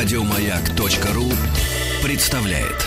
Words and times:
Радиомаяк.ру 0.00 1.28
представляет. 2.04 2.86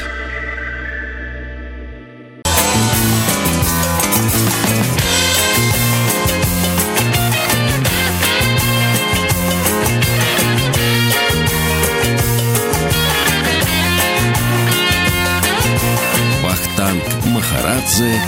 Вахтанг 16.42 17.04
Махарадзе 17.26 18.22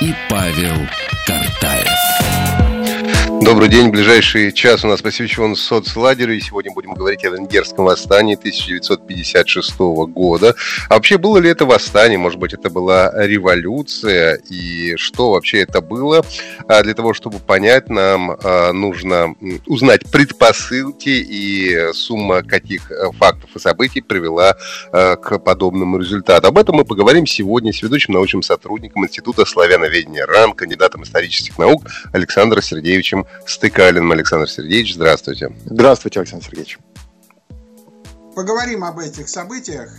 и 0.00 0.12
Павел. 0.28 1.03
Добрый 3.54 3.68
день. 3.68 3.90
Ближайший 3.90 4.52
час 4.52 4.84
у 4.84 4.88
нас 4.88 5.00
посвящен 5.00 5.54
соцлагерю. 5.54 6.36
И 6.36 6.40
сегодня 6.40 6.72
будем 6.72 6.92
говорить 6.94 7.24
о 7.24 7.30
венгерском 7.30 7.84
восстании 7.84 8.34
1956 8.34 9.78
года. 10.08 10.56
А 10.88 10.94
вообще, 10.94 11.18
было 11.18 11.38
ли 11.38 11.48
это 11.48 11.64
восстание? 11.64 12.18
Может 12.18 12.40
быть, 12.40 12.52
это 12.52 12.68
была 12.68 13.12
революция? 13.14 14.40
И 14.50 14.96
что 14.96 15.30
вообще 15.30 15.58
это 15.58 15.80
было? 15.80 16.26
А 16.66 16.82
для 16.82 16.94
того, 16.94 17.14
чтобы 17.14 17.38
понять, 17.38 17.88
нам 17.88 18.32
а, 18.42 18.72
нужно 18.72 19.36
узнать 19.66 20.10
предпосылки 20.10 21.10
и 21.10 21.92
сумма 21.92 22.42
каких 22.42 22.90
э, 22.90 23.12
фактов 23.12 23.50
и 23.54 23.60
событий 23.60 24.00
привела 24.00 24.56
а, 24.90 25.14
к 25.14 25.38
подобному 25.38 25.98
результату. 25.98 26.48
Об 26.48 26.58
этом 26.58 26.74
мы 26.74 26.84
поговорим 26.84 27.24
сегодня 27.24 27.72
с 27.72 27.80
ведущим 27.82 28.14
научным 28.14 28.42
сотрудником 28.42 29.04
Института 29.04 29.44
славяноведения 29.44 30.26
РАН, 30.26 30.54
кандидатом 30.54 31.04
исторических 31.04 31.56
наук 31.56 31.84
Александром 32.12 32.60
Сергеевичем 32.60 33.26
Стыкалин 33.46 34.10
Александр 34.10 34.48
Сергеевич. 34.48 34.94
Здравствуйте. 34.94 35.54
Здравствуйте, 35.66 36.20
Александр 36.20 36.44
Сергеевич. 36.44 36.78
Поговорим 38.34 38.84
об 38.84 38.98
этих 38.98 39.28
событиях. 39.28 39.90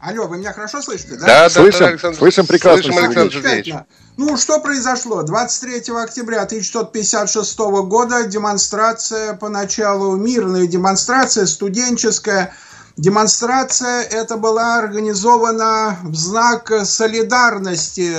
Алло, 0.00 0.26
вы 0.26 0.36
меня 0.36 0.52
хорошо 0.52 0.82
слышите, 0.82 1.16
да? 1.16 1.26
Да, 1.26 1.50
слышим, 1.50 1.80
да, 1.80 1.86
Александр, 1.88 2.18
слышим 2.18 2.46
прекрасно. 2.46 2.82
Слышим, 2.82 3.04
Александр 3.04 3.32
Сергеевич. 3.32 3.74
Ну, 4.18 4.36
что 4.36 4.60
произошло? 4.60 5.22
23 5.22 5.94
октября 5.96 6.42
1956 6.42 7.58
года 7.58 8.24
демонстрация, 8.24 9.34
поначалу 9.34 10.16
мирная 10.16 10.66
демонстрация, 10.66 11.46
студенческая, 11.46 12.54
Демонстрация 12.96 14.02
эта 14.02 14.36
была 14.36 14.78
организована 14.78 15.98
в 16.04 16.14
знак 16.14 16.72
солидарности 16.84 18.14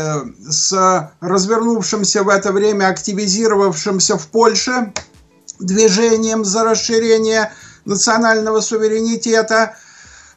с 0.52 1.12
развернувшимся 1.22 2.24
в 2.24 2.30
это 2.30 2.52
время, 2.52 2.90
активизировавшимся 2.90 4.18
в 4.18 4.28
Польше 4.28 4.92
движением 5.60 6.44
за 6.44 6.66
расширение 6.66 7.54
национального 7.86 8.60
суверенитета. 8.60 9.78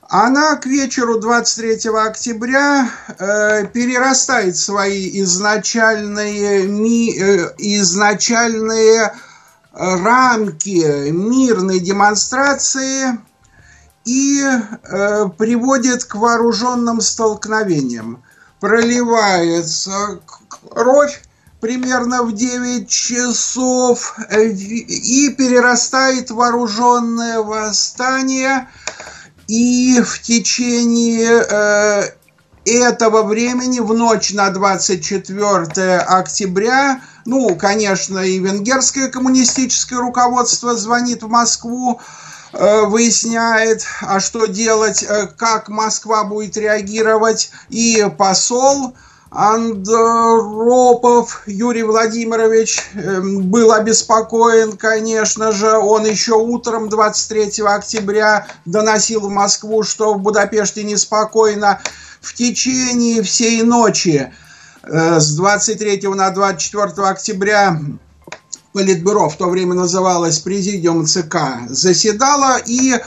Она 0.03 0.55
к 0.55 0.67
вечеру 0.67 1.19
23 1.19 1.91
октября 1.91 2.89
э, 3.19 3.67
перерастает 3.67 4.57
свои 4.57 5.21
изначальные, 5.21 6.63
ми, 6.69 7.13
э, 7.13 7.55
изначальные 7.59 9.13
рамки 9.73 11.11
мирной 11.11 11.81
демонстрации 11.81 13.19
и 14.09 14.43
э, 14.43 15.29
приводит 15.37 16.05
к 16.05 16.15
вооруженным 16.15 17.03
столкновениям. 17.03 18.23
Проливается 18.59 20.21
кровь 20.71 21.23
примерно 21.61 22.23
в 22.23 22.33
9 22.33 22.89
часов 22.89 24.17
э, 24.31 24.47
и 24.47 25.29
перерастает 25.31 26.31
вооруженное 26.31 27.41
восстание. 27.41 28.69
И 29.47 30.01
в 30.01 30.23
течение 30.23 31.45
э, 31.47 32.03
этого 32.65 33.25
времени, 33.25 33.81
в 33.81 33.93
ночь 33.93 34.33
на 34.33 34.49
24 34.49 35.99
октября, 35.99 37.03
ну, 37.27 37.55
конечно, 37.57 38.21
и 38.21 38.39
венгерское 38.39 39.09
коммунистическое 39.09 39.99
руководство 39.99 40.75
звонит 40.77 41.23
в 41.23 41.29
Москву, 41.29 42.01
Э, 42.01 42.28
выясняет, 42.53 43.85
а 44.01 44.21
что 44.21 44.47
делать, 44.47 45.03
э, 45.03 45.27
как 45.37 45.69
Москва 45.69 46.25
будет 46.25 46.57
реагировать, 46.57 47.51
и 47.69 48.07
посол 48.17 48.95
Андропов 49.31 50.63
Юрий 51.47 51.83
Владимирович 51.83 52.81
эм, 52.95 53.43
был 53.51 53.73
обеспокоен, 53.73 54.79
конечно 54.79 55.53
же. 55.53 55.77
Он 55.77 56.07
еще 56.07 56.33
утром 56.33 56.89
23 56.89 57.63
октября 57.67 58.47
доносил 58.65 59.21
в 59.21 59.31
Москву, 59.31 59.83
что 59.83 60.15
в 60.15 60.21
Будапеште 60.21 60.83
неспокойно. 60.83 61.79
В 62.23 62.33
течение 62.33 63.23
всей 63.23 63.63
ночи 63.63 64.33
э, 64.83 65.21
с 65.21 65.37
23 65.37 66.09
на 66.09 66.31
24 66.31 67.07
октября 67.07 67.79
Политбюро, 68.73 69.29
в 69.29 69.37
то 69.37 69.49
время 69.49 69.75
называлось 69.75 70.39
Президиум 70.41 71.07
ЦК, 71.07 71.37
заседало, 71.69 72.59
и 72.59 72.93
э, 72.93 73.01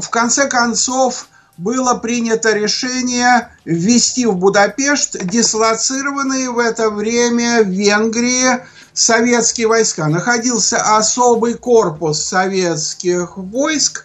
в 0.00 0.08
конце 0.08 0.48
концов 0.48 1.28
было 1.56 1.94
принято 1.94 2.52
решение 2.52 3.50
ввести 3.64 4.26
в 4.26 4.34
Будапешт 4.34 5.16
дислоцированные 5.24 6.50
в 6.50 6.58
это 6.58 6.90
время 6.90 7.62
в 7.62 7.68
Венгрии 7.68 8.64
советские 8.92 9.68
войска. 9.68 10.08
Находился 10.08 10.96
особый 10.96 11.54
корпус 11.54 12.22
советских 12.22 13.36
войск, 13.36 14.04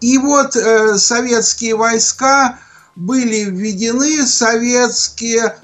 и 0.00 0.18
вот 0.18 0.56
э, 0.56 0.96
советские 0.96 1.76
войска 1.76 2.58
были 2.96 3.44
введены, 3.44 4.26
советские 4.26 5.56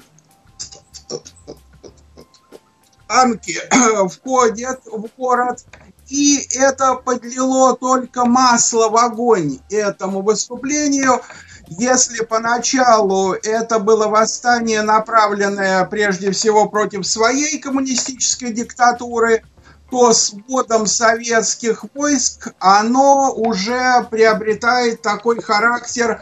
танки 3.07 3.59
входят 4.09 4.81
в 4.85 5.07
город, 5.17 5.65
и 6.07 6.47
это 6.55 6.95
подлило 6.95 7.75
только 7.75 8.25
масло 8.25 8.89
в 8.89 8.97
огонь 8.97 9.59
этому 9.69 10.21
выступлению. 10.21 11.21
Если 11.67 12.23
поначалу 12.23 13.33
это 13.33 13.79
было 13.79 14.07
восстание, 14.07 14.83
направленное 14.83 15.83
прежде 15.85 16.31
всего 16.31 16.69
против 16.69 17.07
своей 17.07 17.57
коммунистической 17.57 18.53
диктатуры, 18.53 19.43
то 19.89 20.13
с 20.13 20.33
вводом 20.33 20.85
советских 20.87 21.85
войск 21.93 22.53
оно 22.59 23.33
уже 23.33 24.05
приобретает 24.11 25.01
такой 25.01 25.41
характер 25.41 26.21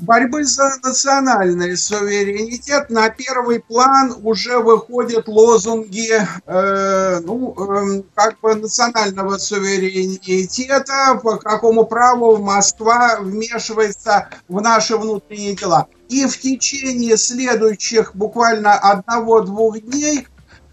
борьбы 0.00 0.44
за 0.44 0.70
национальный 0.82 1.76
суверенитет 1.76 2.90
на 2.90 3.08
первый 3.10 3.60
план 3.60 4.14
уже 4.22 4.58
выходят 4.58 5.28
лозунги 5.28 6.10
э, 6.46 7.20
ну, 7.20 7.54
э, 7.54 8.02
как 8.14 8.40
бы 8.40 8.54
национального 8.54 9.36
суверенитета, 9.38 11.20
по 11.22 11.36
какому 11.36 11.84
праву 11.84 12.38
Москва 12.38 13.18
вмешивается 13.20 14.28
в 14.48 14.60
наши 14.60 14.96
внутренние 14.96 15.54
дела. 15.54 15.86
И 16.08 16.26
в 16.26 16.38
течение 16.40 17.16
следующих 17.16 18.14
буквально 18.14 18.74
одного-двух 18.74 19.80
дней 19.80 20.26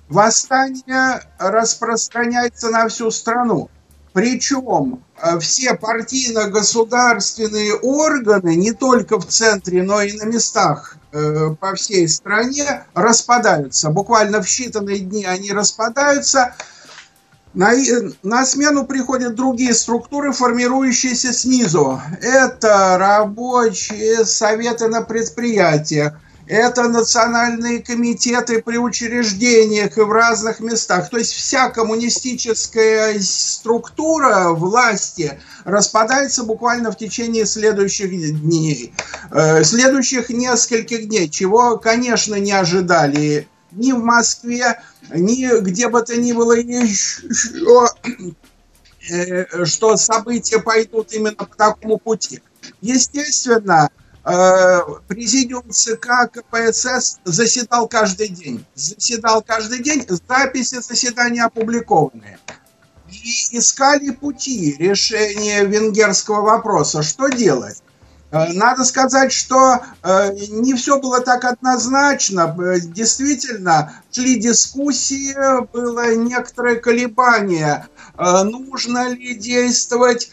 восстание 0.09 1.21
распространяется 1.37 2.69
на 2.69 2.87
всю 2.87 3.11
страну. 3.11 3.69
Причем 4.17 5.03
э, 5.21 5.37
все 5.37 5.75
партийно-государственные 5.75 7.75
органы, 7.75 8.55
не 8.55 8.71
только 8.71 9.19
в 9.19 9.27
центре, 9.27 9.83
но 9.83 10.01
и 10.01 10.13
на 10.13 10.23
местах 10.23 10.97
э, 11.11 11.51
по 11.59 11.75
всей 11.75 12.07
стране, 12.07 12.83
распадаются. 12.95 13.91
Буквально 13.91 14.41
в 14.41 14.47
считанные 14.47 14.97
дни 14.97 15.23
они 15.23 15.51
распадаются. 15.51 16.55
На, 17.53 17.73
на 18.23 18.43
смену 18.47 18.87
приходят 18.87 19.35
другие 19.35 19.75
структуры, 19.75 20.31
формирующиеся 20.31 21.31
снизу. 21.31 22.01
Это 22.19 22.97
рабочие 22.97 24.25
советы 24.25 24.87
на 24.87 25.03
предприятиях, 25.03 26.19
это 26.47 26.87
национальные 26.87 27.81
комитеты 27.81 28.61
при 28.61 28.77
учреждениях 28.77 29.97
и 29.97 30.01
в 30.01 30.11
разных 30.11 30.59
местах. 30.59 31.09
То 31.09 31.17
есть 31.17 31.33
вся 31.33 31.69
коммунистическая 31.69 33.19
структура 33.19 34.49
власти 34.49 35.39
распадается 35.65 36.43
буквально 36.43 36.91
в 36.91 36.97
течение 36.97 37.45
следующих 37.45 38.09
дней. 38.41 38.93
Э, 39.31 39.63
следующих 39.63 40.29
нескольких 40.29 41.07
дней, 41.09 41.29
чего, 41.29 41.77
конечно, 41.77 42.35
не 42.35 42.53
ожидали 42.53 43.47
ни 43.71 43.91
в 43.91 43.99
Москве, 43.99 44.81
ни 45.13 45.61
где 45.61 45.89
бы 45.89 46.01
то 46.01 46.15
ни 46.15 46.31
было 46.31 46.53
еще, 46.53 47.87
э, 49.09 49.65
что 49.65 49.97
события 49.97 50.59
пойдут 50.59 51.11
именно 51.11 51.35
по 51.35 51.57
такому 51.57 51.97
пути. 51.97 52.41
Естественно, 52.81 53.89
президиум 55.07 55.71
ЦК 55.71 56.29
КПСС 56.31 57.19
заседал 57.23 57.87
каждый 57.87 58.27
день. 58.27 58.65
Заседал 58.75 59.41
каждый 59.41 59.81
день, 59.81 60.05
записи 60.27 60.81
заседания 60.81 61.45
опубликованные. 61.45 62.37
и 63.09 63.57
искали 63.57 64.09
пути 64.09 64.75
решения 64.77 65.63
венгерского 65.63 66.41
вопроса. 66.41 67.03
Что 67.03 67.29
делать? 67.29 67.81
Э, 68.31 68.51
надо 68.53 68.83
сказать, 68.83 69.31
что 69.31 69.79
э, 70.03 70.31
не 70.49 70.73
все 70.73 70.99
было 70.99 71.21
так 71.21 71.45
однозначно. 71.45 72.55
Действительно, 72.81 73.93
шли 74.11 74.39
дискуссии, 74.39 75.35
было 75.71 76.15
некоторое 76.15 76.75
колебание. 76.75 77.87
Э, 78.17 78.43
нужно 78.43 79.09
ли 79.09 79.35
действовать 79.35 80.31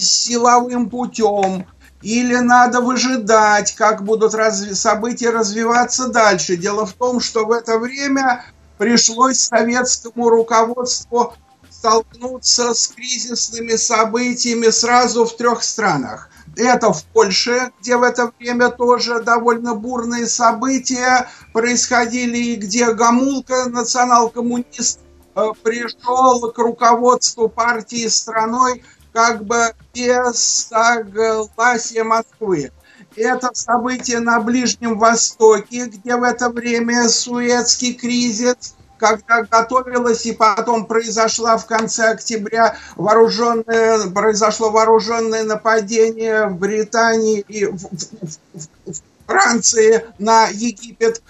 силовым 0.00 0.88
путем, 0.88 1.66
или 2.02 2.36
надо 2.36 2.80
выжидать, 2.80 3.74
как 3.74 4.02
будут 4.02 4.34
разви- 4.34 4.74
события 4.74 5.30
развиваться 5.30 6.08
дальше. 6.08 6.56
Дело 6.56 6.84
в 6.86 6.92
том, 6.92 7.20
что 7.20 7.46
в 7.46 7.52
это 7.52 7.78
время 7.78 8.44
пришлось 8.78 9.38
советскому 9.38 10.28
руководству 10.28 11.34
столкнуться 11.70 12.74
с 12.74 12.88
кризисными 12.88 13.76
событиями 13.76 14.70
сразу 14.70 15.24
в 15.24 15.36
трех 15.36 15.62
странах. 15.62 16.28
Это 16.56 16.92
в 16.92 17.04
Польше, 17.06 17.70
где 17.80 17.96
в 17.96 18.02
это 18.02 18.30
время 18.38 18.68
тоже 18.68 19.22
довольно 19.22 19.74
бурные 19.74 20.26
события 20.26 21.28
происходили, 21.52 22.36
и 22.36 22.56
где 22.56 22.92
Гамулка, 22.92 23.66
национал-коммунист, 23.66 25.00
э, 25.34 25.46
пришел 25.62 26.52
к 26.52 26.58
руководству 26.58 27.48
партии 27.48 28.06
страной 28.08 28.84
как 29.12 29.44
бы 29.44 29.72
без 29.94 30.68
согласия 30.68 32.04
Москвы. 32.04 32.72
Это 33.14 33.50
событие 33.52 34.20
на 34.20 34.40
Ближнем 34.40 34.98
Востоке, 34.98 35.86
где 35.86 36.16
в 36.16 36.22
это 36.22 36.48
время 36.48 37.08
Суэцкий 37.08 37.94
кризис– 37.94 38.74
когда 39.02 39.42
готовилась 39.42 40.24
и 40.26 40.32
потом 40.32 40.86
произошла 40.86 41.58
в 41.58 41.66
конце 41.66 42.12
октября 42.12 42.76
вооруженное, 42.94 44.08
произошло 44.10 44.70
вооруженное 44.70 45.42
нападение 45.42 46.46
в 46.46 46.56
Британии 46.56 47.40
и 47.48 47.66
в, 47.66 47.78
в, 47.78 48.68
в 48.86 49.02
Франции 49.26 50.04
на 50.20 50.46
Египет, 50.46 51.20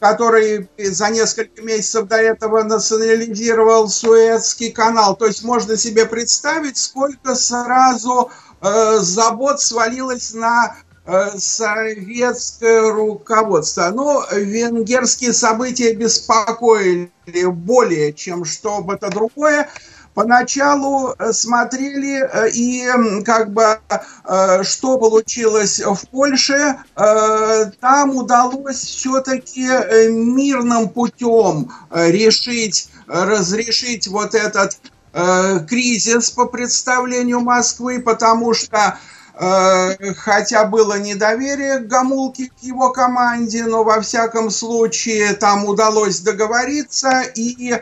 который 0.00 0.68
за 0.78 1.10
несколько 1.10 1.62
месяцев 1.62 2.06
до 2.06 2.16
этого 2.16 2.62
национализировал 2.62 3.88
Суэцкий 3.88 4.70
канал. 4.70 5.16
То 5.16 5.26
есть 5.26 5.44
можно 5.44 5.76
себе 5.76 6.06
представить, 6.06 6.76
сколько 6.76 7.34
сразу 7.34 8.30
э, 8.60 8.98
забот 9.00 9.60
свалилось 9.60 10.34
на 10.34 10.76
Э, 11.10 11.38
советское 11.38 12.92
руководство. 12.92 13.90
Но 13.94 14.26
венгерские 14.30 15.32
события 15.32 15.94
беспокоили 15.94 17.10
более, 17.46 18.12
чем 18.12 18.44
что 18.44 18.82
бы 18.82 18.98
то 18.98 19.08
другое. 19.08 19.70
Поначалу 20.18 21.14
э, 21.16 21.32
смотрели 21.32 22.20
э, 22.20 22.50
и 22.50 23.22
как 23.24 23.52
бы 23.52 23.78
что 24.64 24.98
получилось 24.98 25.80
в 25.80 26.08
Польше, 26.10 26.76
там 26.94 28.16
удалось 28.16 28.78
все-таки 28.78 29.62
мирным 30.10 30.88
путем 30.88 31.72
решить, 31.90 32.90
разрешить 33.06 34.08
вот 34.08 34.34
этот 34.34 34.78
кризис 35.68 36.30
по 36.30 36.46
представлению 36.46 37.40
Москвы, 37.40 38.00
потому 38.00 38.54
что 38.54 38.98
Э, 39.40 40.14
хотя 40.14 40.64
было 40.64 40.98
недоверие 40.98 41.78
к 41.78 41.86
Гамулке, 41.86 42.50
к 42.50 42.58
его 42.60 42.90
команде, 42.90 43.64
но 43.66 43.84
во 43.84 44.00
всяком 44.00 44.50
случае 44.50 45.32
там 45.34 45.64
удалось 45.64 46.18
договориться, 46.20 47.22
и 47.36 47.70
э, 47.72 47.80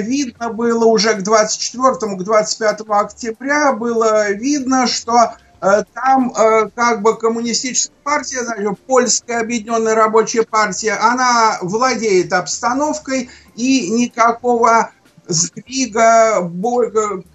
видно 0.00 0.50
было 0.50 0.84
уже 0.84 1.14
к 1.14 1.22
24 1.22 2.16
к 2.16 2.22
25 2.22 2.80
октября, 2.88 3.72
было 3.72 4.30
видно, 4.30 4.86
что 4.86 5.34
э, 5.60 5.84
там 5.94 6.32
как 6.74 7.02
бы 7.02 7.16
коммунистическая 7.16 7.94
партия, 8.04 8.44
значит, 8.44 8.78
польская 8.86 9.40
объединенная 9.40 9.94
рабочая 9.94 10.42
партия, 10.42 10.92
она 10.92 11.58
владеет 11.62 12.32
обстановкой 12.32 13.30
и 13.56 13.90
никакого 13.90 14.90
сдвига, 15.26 16.42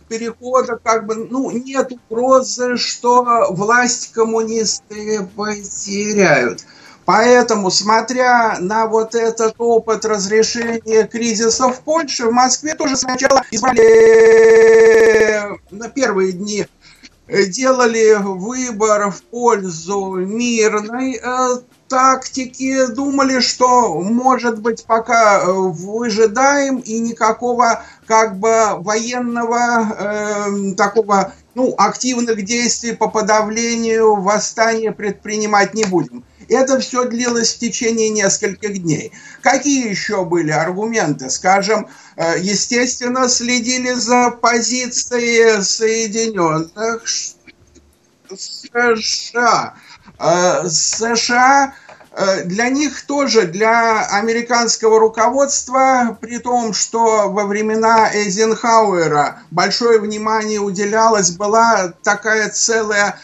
перехода, 0.07 0.80
как 0.81 1.06
бы, 1.06 1.16
ну, 1.16 1.51
нет 1.51 1.92
угрозы, 1.92 2.78
что 2.78 3.48
власть 3.50 4.12
коммунисты 4.12 5.28
потеряют. 5.36 6.66
Поэтому, 7.07 7.71
смотря 7.71 8.57
на 8.59 8.86
вот 8.86 9.15
этот 9.15 9.56
опыт 9.59 10.04
разрешения 10.04 11.07
кризиса 11.07 11.69
в 11.69 11.80
Польше, 11.80 12.27
в 12.27 12.33
Москве 12.33 12.75
тоже 12.75 12.98
сначала 12.98 13.44
избрали 13.50 14.77
на 15.71 15.88
первые 15.88 16.33
дни 16.33 16.68
делали 17.30 18.15
выбор 18.19 19.12
в 19.12 19.21
пользу 19.24 20.15
мирной 20.15 21.19
э, 21.21 21.48
тактики, 21.89 22.88
думали, 22.88 23.39
что, 23.39 24.01
может 24.01 24.62
быть, 24.62 24.86
пока 24.86 25.42
э, 25.42 25.51
выжидаем 25.51 26.77
и 26.77 27.00
никакого 27.00 27.83
как 28.06 28.38
бы 28.38 28.75
военного 28.77 29.57
э, 30.00 30.74
такого, 30.75 31.33
ну, 31.54 31.75
активных 31.77 32.45
действий 32.45 32.94
по 32.94 33.09
подавлению 33.09 34.15
восстания 34.15 34.94
предпринимать 34.94 35.74
не 35.74 35.83
будем. 35.83 36.24
Это 36.49 36.79
все 36.79 37.05
длилось 37.05 37.53
в 37.53 37.59
течение 37.59 38.09
нескольких 38.09 38.81
дней. 38.81 39.11
Какие 39.41 39.89
еще 39.89 40.23
были 40.25 40.51
аргументы? 40.51 41.29
Скажем, 41.29 41.88
э, 42.15 42.39
естественно, 42.39 43.27
следили 43.27 43.94
за 43.94 44.31
позицией 44.31 45.61
Соединенных 45.61 47.03
США. 48.35 49.75
Э, 50.19 50.67
США 50.69 51.73
э, 52.11 52.44
для 52.45 52.69
них 52.69 53.05
тоже, 53.05 53.47
для 53.47 54.07
американского 54.07 54.99
руководства, 54.99 56.17
при 56.19 56.39
том, 56.39 56.73
что 56.73 57.29
во 57.29 57.45
времена 57.45 58.09
Эйзенхауэра 58.13 59.41
большое 59.51 59.99
внимание 59.99 60.59
уделялось, 60.59 61.31
была 61.31 61.94
такая 62.03 62.49
целая 62.49 63.19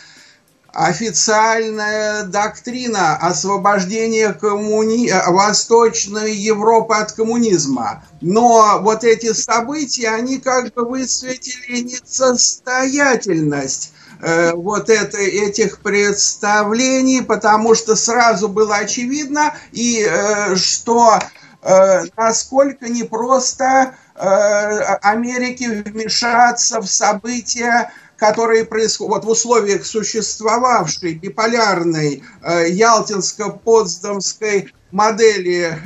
официальная 0.73 2.23
доктрина 2.23 3.15
освобождения 3.15 4.33
коммуни... 4.33 5.11
Восточной 5.27 6.35
Европы 6.35 6.95
от 6.95 7.13
коммунизма. 7.13 8.03
Но 8.21 8.79
вот 8.81 9.03
эти 9.03 9.33
события, 9.33 10.09
они 10.09 10.39
как 10.39 10.73
бы 10.73 10.85
высветили 10.85 11.81
несостоятельность 11.81 13.93
Э, 14.23 14.53
вот 14.53 14.89
это, 14.89 15.17
этих 15.17 15.79
представлений, 15.79 17.21
потому 17.21 17.75
что 17.75 17.97
сразу 17.97 18.47
было 18.47 18.77
очевидно, 18.77 19.53
и 19.73 20.07
э, 20.09 20.55
что 20.55 21.19
э, 21.61 22.03
насколько 22.15 22.87
непросто 22.87 23.95
Америке 24.15 25.69
вмешаться 25.69 26.79
в 26.79 26.87
события, 26.87 27.91
которые 28.23 28.63
происходят 28.63 29.13
вот 29.13 29.25
в 29.25 29.29
условиях 29.29 29.85
существовавшей 29.85 31.15
биполярной 31.15 32.23
ялтинско-потсдамской 32.41 34.71
модели 34.91 35.77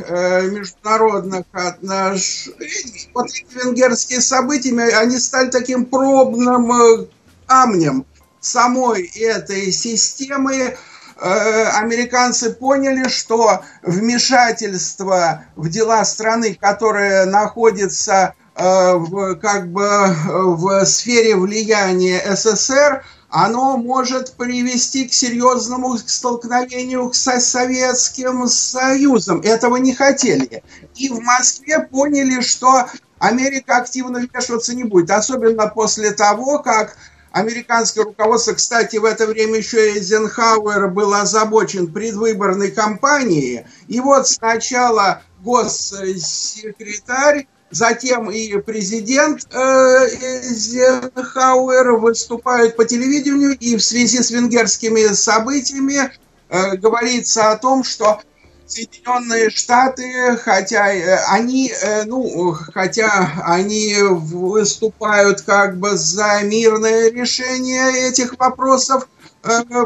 международных 0.51 1.46
отношений, 1.53 3.10
вот 3.15 3.25
эти 3.27 3.48
венгерские 3.56 4.22
события, 4.22 4.72
они 5.00 5.17
стали 5.17 5.50
таким 5.50 5.86
пробным 5.86 7.08
камнем 7.48 8.06
самой 8.39 9.10
этой 9.15 9.72
системы. 9.72 10.77
Э, 11.20 11.70
американцы 11.79 12.53
поняли, 12.53 13.10
что 13.10 13.63
вмешательство 13.82 15.46
в 15.56 15.67
дела 15.70 16.06
страны, 16.06 16.56
которая 16.62 17.25
находится 17.25 18.36
э, 18.38 18.47
как 18.58 19.72
бы 19.72 20.16
в 20.26 20.86
сфере 20.86 21.36
влияния 21.36 22.24
СССР, 22.36 23.06
оно 23.30 23.78
может 23.78 24.34
привести 24.34 25.08
к 25.08 25.14
серьезному 25.14 25.98
столкновению 25.98 27.12
со 27.14 27.40
Советским 27.40 28.48
Союзом. 28.48 29.42
Этого 29.42 29.76
не 29.76 29.94
хотели. 29.94 30.64
И 30.96 31.10
в 31.10 31.20
Москве 31.20 31.82
поняли, 31.82 32.42
что 32.42 32.88
Америка 33.20 33.78
активно 33.78 34.20
вмешиваться 34.20 34.74
не 34.74 34.86
будет. 34.86 35.12
Особенно 35.12 35.68
после 35.68 36.12
того, 36.12 36.60
как 36.60 36.98
Американское 37.32 38.06
руководство, 38.06 38.54
кстати, 38.54 38.98
в 38.98 39.06
это 39.06 39.28
время 39.28 39.58
еще 39.58 39.94
Эйзенхауэр 39.94 40.88
был 40.88 41.14
озабочен 41.14 41.92
предвыборной 41.92 42.72
кампанией. 42.72 43.66
И 43.88 44.00
вот 44.00 44.28
сначала 44.28 45.22
госсекретарь, 45.44 47.48
затем 47.72 48.32
и 48.32 48.60
президент 48.62 49.48
э, 49.52 49.58
Эйзенхауэр 49.58 51.94
выступают 51.94 52.76
по 52.76 52.86
телевидению, 52.86 53.58
и 53.58 53.76
в 53.76 53.84
связи 53.84 54.22
с 54.22 54.32
венгерскими 54.32 55.14
событиями 55.14 56.12
э, 56.50 56.76
говорится 56.78 57.52
о 57.52 57.58
том, 57.58 57.84
что 57.84 58.22
Соединенные 58.66 59.50
Штаты, 59.50 60.38
хотя 60.38 60.94
э, 60.94 61.18
они, 61.30 61.74
ну, 62.06 62.56
хотя 62.74 63.32
они 63.46 63.96
выступают 64.02 65.42
как 65.42 65.78
бы 65.78 65.98
за 65.98 66.42
мирное 66.44 67.12
решение 67.12 68.10
этих 68.10 68.38
вопросов, 68.38 69.08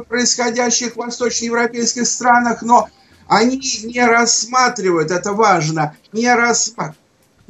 происходящих 0.07 0.93
в 0.93 0.97
восточноевропейских 0.97 2.07
странах, 2.07 2.63
но 2.63 2.89
они 3.27 3.61
не 3.83 4.03
рассматривают, 4.03 5.11
это 5.11 5.33
важно, 5.33 5.95
не, 6.11 6.33
рассматривают 6.33 7.00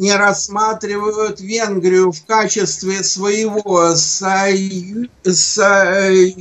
не 0.01 0.13
рассматривают 0.15 1.39
Венгрию 1.39 2.11
в 2.11 2.25
качестве 2.25 3.03
своего 3.03 3.95
сою... 3.95 5.07
союзника, 5.23 6.33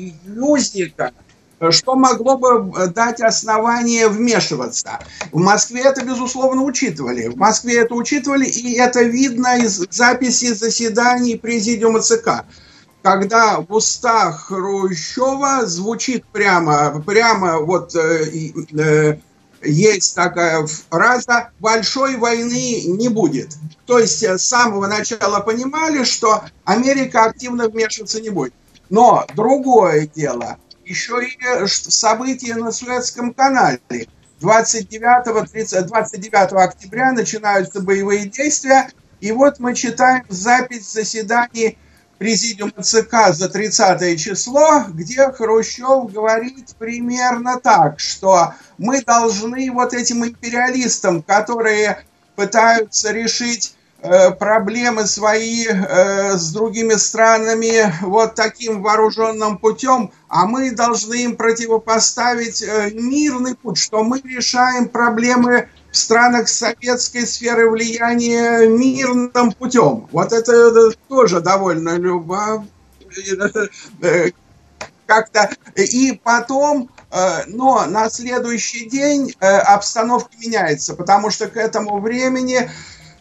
что 1.68 1.94
могло 1.94 2.38
бы 2.38 2.72
дать 2.88 3.20
основание 3.20 4.08
вмешиваться. 4.08 4.98
В 5.30 5.38
Москве 5.38 5.82
это, 5.82 6.02
безусловно, 6.02 6.62
учитывали. 6.62 7.28
В 7.28 7.36
Москве 7.36 7.80
это 7.82 7.94
учитывали, 7.94 8.46
и 8.46 8.78
это 8.78 9.02
видно 9.02 9.58
из 9.58 9.86
записи 9.90 10.54
заседаний 10.54 11.36
Президиума 11.36 12.00
ЦК 12.00 12.46
когда 13.02 13.60
в 13.60 13.72
устах 13.72 14.48
Хрущева 14.48 15.64
звучит 15.64 16.22
прямо, 16.26 17.02
прямо 17.06 17.58
вот 17.58 17.94
э, 17.94 18.52
э, 18.78 19.16
есть 19.62 20.14
такая 20.14 20.66
фраза 20.66 21.50
«большой 21.58 22.16
войны 22.16 22.82
не 22.86 23.08
будет». 23.08 23.56
То 23.86 23.98
есть 23.98 24.22
с 24.22 24.44
самого 24.44 24.86
начала 24.86 25.40
понимали, 25.40 26.04
что 26.04 26.44
Америка 26.64 27.24
активно 27.24 27.68
вмешиваться 27.68 28.20
не 28.20 28.30
будет. 28.30 28.54
Но 28.88 29.26
другое 29.34 30.06
дело– 30.06 30.58
еще 30.90 31.24
и 31.24 31.38
э, 31.40 31.66
события 31.68 32.56
на 32.56 32.72
Суэцком 32.72 33.32
канале. 33.32 33.80
29, 34.40 35.50
30, 35.52 35.86
29 35.86 36.52
октября 36.52 37.12
начинаются 37.12 37.80
боевые 37.80 38.26
действия, 38.26 38.90
и 39.20 39.32
вот 39.32 39.60
мы 39.60 39.74
читаем 39.74 40.24
запись 40.28 40.90
заседаний 40.90 41.78
Президиума 42.20 42.82
ЦК 42.82 43.32
за 43.32 43.48
30 43.48 44.20
число, 44.20 44.84
где 44.90 45.32
Хрущев 45.32 46.12
говорит 46.12 46.74
примерно 46.78 47.58
так, 47.58 47.98
что 47.98 48.52
мы 48.76 49.02
должны 49.02 49.72
вот 49.72 49.94
этим 49.94 50.26
империалистам, 50.26 51.22
которые 51.22 52.04
пытаются 52.36 53.10
решить 53.10 53.74
Э, 54.02 54.30
проблемы 54.30 55.06
свои 55.06 55.66
э, 55.66 56.38
с 56.38 56.52
другими 56.52 56.94
странами 56.94 57.92
вот 58.00 58.34
таким 58.34 58.80
вооруженным 58.80 59.58
путем, 59.58 60.10
а 60.26 60.46
мы 60.46 60.70
должны 60.70 61.24
им 61.24 61.36
противопоставить 61.36 62.62
э, 62.62 62.92
мирный 62.94 63.54
путь, 63.54 63.76
что 63.76 64.02
мы 64.02 64.22
решаем 64.24 64.88
проблемы 64.88 65.68
в 65.90 65.96
странах 65.96 66.48
советской 66.48 67.26
сферы 67.26 67.70
влияния 67.70 68.66
мирным 68.66 69.52
путем. 69.52 70.08
Вот 70.12 70.32
это 70.32 70.92
тоже 71.08 71.40
довольно 71.40 71.96
любопытно. 71.96 72.68
Как-то. 75.06 75.50
И 75.74 76.20
потом 76.22 76.90
но 77.48 77.86
на 77.86 78.08
следующий 78.08 78.88
день 78.88 79.34
обстановка 79.40 80.30
меняется, 80.38 80.94
потому 80.94 81.30
что 81.30 81.48
к 81.48 81.56
этому 81.56 81.98
времени 81.98 82.70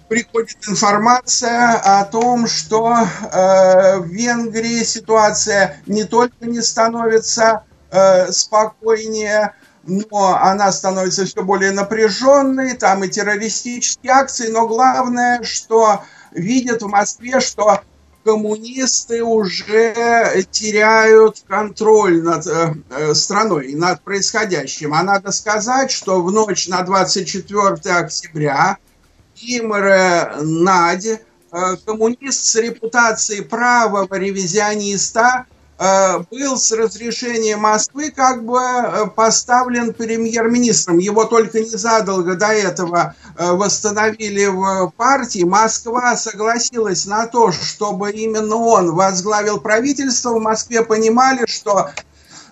приходит 0.09 0.57
информация 0.67 1.73
о 1.73 2.03
том, 2.03 2.47
что 2.47 2.97
э, 2.97 3.97
в 3.99 4.07
Венгрии 4.07 4.83
ситуация 4.83 5.81
не 5.85 6.03
только 6.03 6.47
не 6.47 6.61
становится 6.61 7.63
э, 7.91 8.31
спокойнее, 8.31 9.53
но 9.83 10.37
она 10.41 10.71
становится 10.71 11.25
все 11.25 11.43
более 11.43 11.71
напряженной, 11.71 12.75
там 12.75 13.03
и 13.03 13.09
террористические 13.09 14.11
акции, 14.11 14.47
но 14.47 14.67
главное, 14.67 15.43
что 15.43 16.03
видят 16.31 16.81
в 16.81 16.87
Москве, 16.87 17.39
что 17.39 17.81
коммунисты 18.23 19.23
уже 19.23 20.45
теряют 20.51 21.43
контроль 21.47 22.21
над 22.21 22.45
э, 22.47 22.75
э 22.89 23.13
страной, 23.13 23.73
над 23.73 24.03
происходящим. 24.03 24.93
А 24.93 25.03
надо 25.03 25.31
сказать, 25.31 25.89
что 25.89 26.21
в 26.21 26.31
ночь 26.31 26.67
на 26.67 26.83
24 26.83 27.95
октября 27.95 28.77
Имре 29.41 30.31
Нади, 30.41 31.19
э, 31.51 31.75
коммунист 31.85 32.45
с 32.45 32.55
репутацией 32.55 33.41
правого 33.41 34.13
ревизиониста, 34.13 35.45
э, 35.47 35.58
был 36.29 36.57
с 36.57 36.71
разрешения 36.71 37.55
Москвы 37.55 38.11
как 38.11 38.43
бы 38.43 38.59
э, 38.59 39.05
поставлен 39.15 39.93
премьер-министром. 39.93 40.97
Его 40.97 41.25
только 41.25 41.61
незадолго 41.61 42.35
до 42.35 42.47
этого 42.47 43.15
восстановили 43.37 44.45
в 44.47 44.91
партии. 44.97 45.43
Москва 45.43 46.17
согласилась 46.17 47.05
на 47.05 47.27
то, 47.27 47.51
чтобы 47.51 48.11
именно 48.11 48.55
он 48.55 48.93
возглавил 48.93 49.59
правительство. 49.59 50.31
В 50.31 50.41
Москве 50.41 50.83
понимали, 50.83 51.45
что 51.47 51.89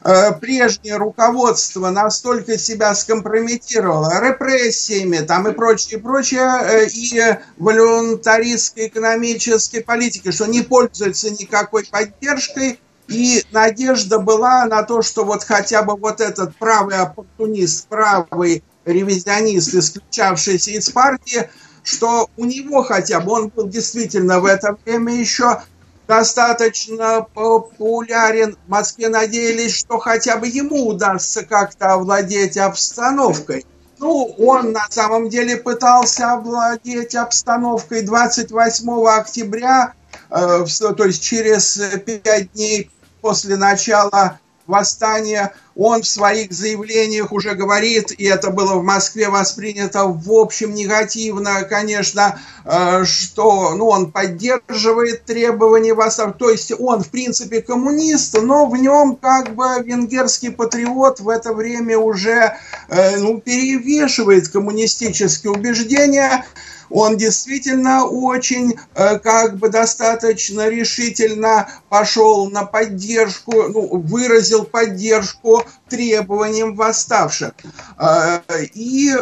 Э, 0.10 0.31
прежнее 0.31 0.96
руководство 0.96 1.89
настолько 1.89 2.57
себя 2.57 2.96
скомпрометировало 2.96 4.24
репрессиями 4.24 5.17
там 5.17 5.50
и 5.50 5.51
прочее, 5.51 6.00
прочее, 6.00 6.50
э, 6.63 6.88
и 6.88 7.22
волюнтаристской 7.57 8.88
экономической 8.88 9.81
политики, 9.81 10.31
что 10.31 10.46
не 10.46 10.62
пользуется 10.62 11.29
никакой 11.31 11.86
поддержкой, 11.86 12.79
и 13.08 13.44
надежда 13.52 14.20
была 14.20 14.66
на 14.66 14.84
то, 14.84 15.02
что 15.02 15.24
вот 15.24 15.44
хотя 15.44 15.84
бы 15.84 15.96
вот 15.96 16.22
этот 16.22 16.56
правый 16.58 16.98
оппортунист, 16.98 17.88
правый 17.88 18.64
ревизионист, 18.86 19.74
исключавшийся 19.74 20.72
из 20.72 20.90
партии, 20.90 21.50
что 21.84 22.30
у 22.36 22.46
него 22.46 22.84
хотя 22.84 23.20
бы, 23.20 23.32
он 23.32 23.48
был 23.50 23.68
действительно 23.68 24.40
в 24.40 24.46
это 24.46 24.78
время 24.86 25.14
еще 25.14 25.62
достаточно 26.08 27.26
популярен. 27.34 28.58
В 28.66 28.70
Москве 28.70 29.10
надеялись, 29.10 29.74
что 29.74 29.98
хотя 30.00 30.38
бы 30.38 30.48
ему 30.48 30.88
удастся 30.88 31.46
как-то 31.46 31.94
овладеть 31.94 32.58
обстановкой. 32.58 33.66
Ну, 34.00 34.36
он 34.38 34.74
на 34.74 34.86
самом 34.90 35.28
деле 35.30 35.58
пытался 35.58 36.34
овладеть 36.34 37.16
обстановкой 37.16 38.04
28 38.04 39.08
октября, 39.08 39.94
э, 40.30 40.66
то 40.66 41.04
есть 41.04 41.24
через 41.24 41.80
пять 42.06 42.52
дней 42.54 42.92
после 43.22 43.56
начала 43.56 44.40
восстания. 44.68 45.54
Он 45.76 46.02
в 46.02 46.08
своих 46.08 46.52
заявлениях 46.52 47.32
уже 47.32 47.54
говорит, 47.54 48.12
и 48.12 48.26
это 48.26 48.50
было 48.50 48.76
в 48.76 48.84
Москве 48.84 49.30
воспринято 49.30 50.06
в 50.06 50.32
общем 50.32 50.74
негативно, 50.74 51.64
конечно, 51.64 52.40
э, 52.66 53.06
что 53.06 53.76
ну, 53.76 53.88
он 53.88 54.12
поддерживает 54.12 55.26
требования 55.26 55.94
восстания. 55.94 56.34
То 56.34 56.50
есть 56.50 56.72
он, 56.78 57.04
в 57.04 57.10
принципе, 57.10 57.62
коммунист, 57.62 58.38
но 58.42 58.66
в 58.66 58.76
нем 58.76 59.16
как 59.16 59.56
бы 59.56 59.66
венгерский 59.84 60.50
патриот 60.50 61.20
в 61.20 61.30
это 61.30 61.54
время 61.54 61.98
уже 62.00 62.58
э, 62.90 63.18
ну, 63.18 63.40
перевешивает 63.40 64.50
коммунистические 64.50 65.52
убеждения 65.52 66.44
он 66.89 67.17
действительно 67.17 68.06
очень 68.06 68.77
э, 68.96 69.20
как 69.20 69.58
бы 69.58 69.70
достаточно 69.70 70.70
решительно 70.70 71.67
пошел 71.89 72.50
на 72.50 72.63
поддержку, 72.65 73.63
ну, 73.70 73.98
выразил 73.98 74.63
поддержку 74.63 75.63
требованиям 75.89 76.75
восставших. 76.75 77.51
Э, 78.00 78.39
и 78.74 79.12
э, 79.12 79.22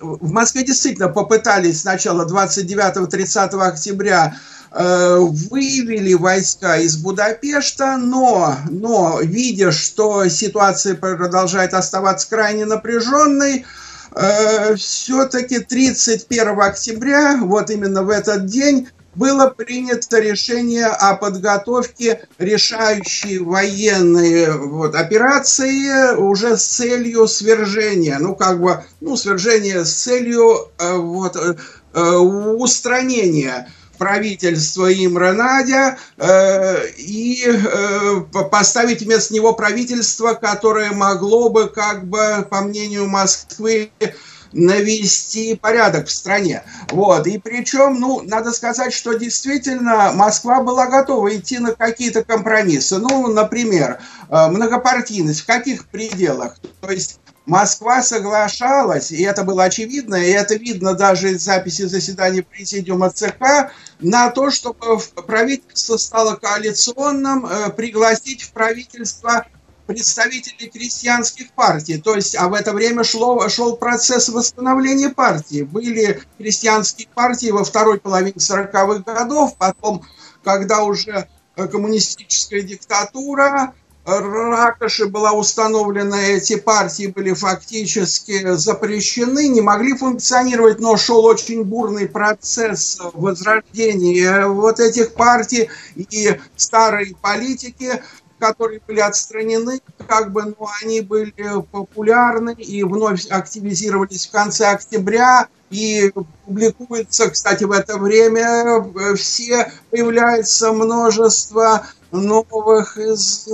в 0.00 0.30
Москве 0.30 0.64
действительно 0.64 1.08
попытались 1.08 1.80
сначала 1.80 2.26
29-30 2.28 3.60
октября 3.60 4.36
вывели 4.78 6.12
войска 6.12 6.76
из 6.76 6.98
Будапешта, 6.98 7.96
но, 7.96 8.56
но 8.68 9.20
видя, 9.22 9.72
что 9.72 10.28
ситуация 10.28 10.96
продолжает 10.96 11.72
оставаться 11.72 12.28
крайне 12.28 12.66
напряженной, 12.66 13.64
все-таки 14.76 15.58
31 15.58 16.60
октября, 16.60 17.36
вот 17.42 17.70
именно 17.70 18.02
в 18.02 18.10
этот 18.10 18.46
день, 18.46 18.88
было 19.16 19.48
принято 19.48 20.20
решение 20.20 20.86
о 20.86 21.16
подготовке 21.16 22.28
решающей 22.38 23.38
военной 23.38 24.56
вот, 24.56 24.94
операции 24.94 26.14
уже 26.16 26.56
с 26.56 26.64
целью 26.64 27.26
свержения, 27.26 28.18
ну 28.18 28.36
как 28.36 28.60
бы, 28.60 28.84
ну 29.00 29.16
свержения 29.16 29.84
с 29.84 29.92
целью 29.92 30.68
э, 30.78 30.96
вот, 30.96 31.36
э, 31.36 31.54
устранения 31.98 33.68
правительство 33.98 34.92
Имра 34.92 35.32
Надя 35.32 35.98
э, 36.16 36.88
и 36.98 37.44
э, 37.46 38.20
поставить 38.50 39.02
вместо 39.02 39.34
него 39.34 39.52
правительство, 39.52 40.34
которое 40.34 40.92
могло 40.92 41.48
бы, 41.50 41.68
как 41.68 42.06
бы, 42.06 42.46
по 42.48 42.60
мнению 42.60 43.06
Москвы, 43.06 43.90
навести 44.52 45.54
порядок 45.54 46.06
в 46.06 46.10
стране. 46.10 46.62
Вот. 46.90 47.26
И 47.26 47.38
причем, 47.38 48.00
ну, 48.00 48.22
надо 48.22 48.52
сказать, 48.52 48.92
что 48.92 49.12
действительно 49.14 50.12
Москва 50.12 50.62
была 50.62 50.86
готова 50.86 51.34
идти 51.36 51.58
на 51.58 51.72
какие-то 51.72 52.24
компромиссы. 52.24 52.98
Ну, 52.98 53.28
например, 53.28 54.00
э, 54.28 54.48
многопартийность 54.48 55.42
в 55.42 55.46
каких 55.46 55.86
пределах? 55.86 56.56
То 56.80 56.90
есть 56.90 57.20
Москва 57.46 58.02
соглашалась, 58.02 59.12
и 59.12 59.22
это 59.22 59.44
было 59.44 59.64
очевидно, 59.64 60.16
и 60.16 60.30
это 60.30 60.56
видно 60.56 60.94
даже 60.94 61.30
из 61.30 61.42
записи 61.42 61.82
заседания 61.82 62.42
Президиума 62.42 63.10
ЦК, 63.10 63.70
на 64.00 64.30
то, 64.30 64.50
чтобы 64.50 64.98
правительство 65.26 65.96
стало 65.96 66.34
коалиционным, 66.34 67.46
э, 67.46 67.70
пригласить 67.70 68.42
в 68.42 68.52
правительство 68.52 69.46
представителей 69.86 70.68
крестьянских 70.68 71.52
партий. 71.52 71.98
То 71.98 72.16
есть, 72.16 72.34
а 72.34 72.48
в 72.48 72.54
это 72.54 72.72
время 72.72 73.04
шло, 73.04 73.48
шел 73.48 73.76
процесс 73.76 74.28
восстановления 74.28 75.10
партии. 75.10 75.62
Были 75.62 76.20
крестьянские 76.38 77.06
партии 77.14 77.52
во 77.52 77.62
второй 77.62 78.00
половине 78.00 78.38
40-х 78.38 79.14
годов, 79.14 79.56
потом, 79.56 80.04
когда 80.42 80.82
уже 80.82 81.28
э, 81.54 81.68
коммунистическая 81.68 82.62
диктатура 82.62 83.72
Ракоши 84.06 85.06
была 85.06 85.32
установлена, 85.32 86.20
эти 86.22 86.56
партии 86.56 87.08
были 87.08 87.32
фактически 87.32 88.54
запрещены, 88.54 89.48
не 89.48 89.60
могли 89.60 89.96
функционировать, 89.96 90.78
но 90.78 90.96
шел 90.96 91.24
очень 91.24 91.64
бурный 91.64 92.08
процесс 92.08 93.00
возрождения 93.14 94.46
вот 94.46 94.78
этих 94.78 95.14
партий, 95.14 95.70
и 95.96 96.38
старые 96.56 97.16
политики 97.20 98.00
которые 98.38 98.82
были 98.86 99.00
отстранены, 99.00 99.80
как 100.06 100.30
бы, 100.30 100.42
но 100.44 100.68
они 100.82 101.00
были 101.00 101.34
популярны 101.72 102.52
и 102.52 102.82
вновь 102.82 103.26
активизировались 103.30 104.26
в 104.26 104.30
конце 104.30 104.66
октября. 104.66 105.48
И 105.70 106.12
публикуется, 106.44 107.30
кстати, 107.30 107.64
в 107.64 107.72
это 107.72 107.96
время 107.96 108.84
все 109.16 109.72
появляется 109.90 110.72
множество 110.72 111.86
новых 112.16 112.98
из 112.98 113.48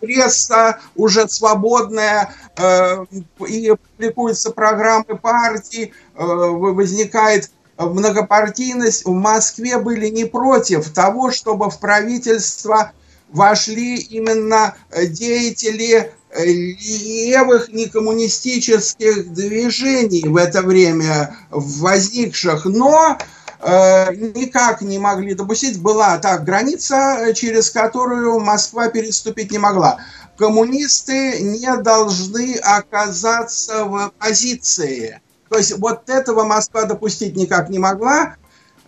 пресса 0.00 0.78
уже 0.96 1.28
свободная, 1.28 2.34
э, 2.56 3.04
и 3.46 3.74
публикуются 3.96 4.50
программы 4.50 5.16
партий, 5.20 5.92
э, 6.14 6.24
возникает 6.24 7.50
многопартийность. 7.76 9.04
В 9.04 9.12
Москве 9.12 9.78
были 9.78 10.08
не 10.08 10.24
против 10.24 10.90
того, 10.90 11.30
чтобы 11.30 11.70
в 11.70 11.78
правительство 11.78 12.92
вошли 13.28 13.96
именно 13.96 14.74
деятели 14.92 16.12
левых 16.36 17.68
некоммунистических 17.72 19.32
движений 19.32 20.26
в 20.26 20.36
это 20.36 20.62
время 20.62 21.36
возникших, 21.50 22.66
но 22.66 23.18
Э, 23.18 23.39
никак 23.62 24.80
не 24.80 24.98
могли 24.98 25.34
допустить. 25.34 25.80
Была 25.80 26.18
так 26.18 26.44
граница, 26.44 27.32
через 27.34 27.70
которую 27.70 28.40
Москва 28.40 28.88
переступить 28.88 29.50
не 29.50 29.58
могла. 29.58 29.98
Коммунисты 30.38 31.40
не 31.42 31.76
должны 31.76 32.54
оказаться 32.56 33.84
в 33.84 34.06
оппозиции. 34.06 35.20
То 35.50 35.58
есть 35.58 35.78
вот 35.78 36.08
этого 36.08 36.44
Москва 36.44 36.84
допустить 36.84 37.36
никак 37.36 37.68
не 37.68 37.78
могла. 37.78 38.36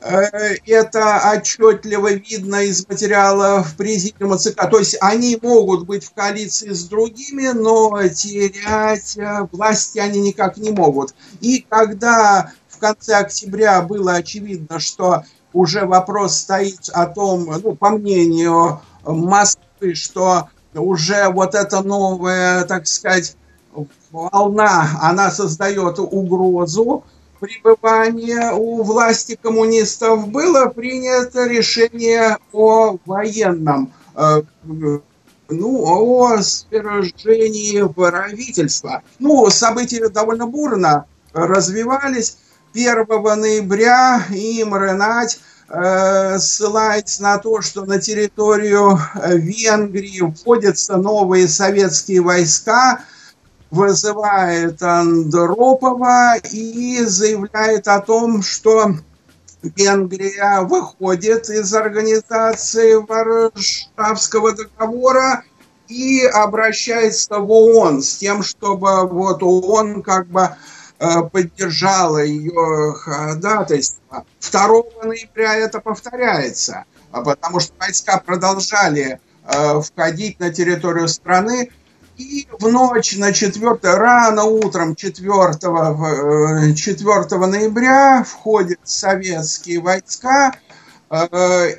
Э, 0.05 0.57
это 0.67 1.33
отчетливо 1.33 2.13
видно 2.13 2.63
из 2.63 2.89
материалов 2.89 3.77
президиума 3.77 4.39
ЦК. 4.39 4.69
То 4.71 4.79
есть 4.79 4.97
они 5.01 5.39
могут 5.43 5.87
быть 5.87 6.05
в 6.05 6.13
коалиции 6.13 6.71
с 6.71 6.85
другими, 6.85 7.49
но 7.49 8.09
терять 8.09 9.17
э, 9.17 9.47
власти 9.53 9.99
они 9.99 10.21
никак 10.21 10.57
не 10.57 10.71
могут. 10.71 11.15
И 11.41 11.67
когда 11.69 12.53
конце 12.83 13.15
октября 13.15 13.81
было 13.83 14.15
очевидно, 14.15 14.81
что 14.81 15.23
уже 15.53 15.87
вопрос 15.87 16.37
стоит 16.37 16.89
о 16.93 17.07
том, 17.07 17.45
ну, 17.63 17.75
по 17.77 17.91
мнению 17.91 18.81
Москвы, 19.05 19.95
что 19.95 20.49
уже 20.75 21.29
вот 21.29 21.55
эта 21.55 21.83
новая, 21.83 22.65
так 22.65 22.87
сказать, 22.87 23.37
волна, 24.11 24.99
она 25.01 25.31
создает 25.31 25.99
угрозу 25.99 27.05
пребывания 27.39 28.53
у 28.53 28.83
власти 28.83 29.39
коммунистов, 29.41 30.29
было 30.29 30.67
принято 30.67 31.47
решение 31.47 32.39
о 32.53 32.97
военном, 33.05 33.93
э, 34.17 34.43
ну, 35.49 35.85
о 35.85 36.43
свержении 36.43 37.87
правительства. 37.93 39.03
Ну, 39.19 39.51
события 39.51 40.09
довольно 40.09 40.47
бурно 40.47 41.07
развивались. 41.33 42.39
1 42.75 43.07
ноября 43.39 44.25
им 44.31 44.75
Ренать 44.75 45.41
э, 45.69 46.39
ссылается 46.39 47.23
на 47.23 47.39
то, 47.39 47.61
что 47.61 47.85
на 47.85 48.01
территорию 48.01 48.99
э, 49.15 49.37
Венгрии 49.37 50.21
вводятся 50.21 50.97
новые 50.97 51.49
советские 51.49 52.23
войска, 52.23 53.01
вызывает 53.71 54.83
Андропова 54.83 56.37
и 56.51 57.05
заявляет 57.05 57.89
о 57.89 58.01
том, 58.01 58.43
что 58.43 58.93
Венгрия 59.63 60.63
выходит 60.63 61.49
из 61.51 61.73
организации 61.75 62.95
Варшавского 62.95 64.53
договора 64.53 65.45
и 65.89 66.25
обращается 66.25 67.39
в 67.39 67.51
ООН 67.51 68.03
с 68.03 68.17
тем, 68.17 68.43
чтобы 68.43 69.07
вот 69.07 69.43
ООН 69.43 70.03
как 70.03 70.27
бы 70.29 70.57
поддержала 71.33 72.19
ее 72.19 72.95
ходатайство. 72.95 74.25
2 74.41 74.69
ноября 75.05 75.55
это 75.55 75.81
повторяется, 75.81 76.85
а 77.11 77.23
потому 77.23 77.61
что 77.61 77.73
войска 77.79 78.19
продолжали 78.19 79.21
э, 79.45 79.81
входить 79.81 80.39
на 80.39 80.53
территорию 80.53 81.09
страны, 81.09 81.71
и 82.17 82.47
в 82.59 82.69
ночь 82.69 83.17
на 83.17 83.33
4, 83.33 83.79
рано 83.83 84.45
утром 84.45 84.95
4, 84.95 85.55
4 85.55 85.65
э, 85.65 87.47
ноября 87.47 88.23
входят 88.23 88.81
советские 88.85 89.81
войска. 89.81 90.53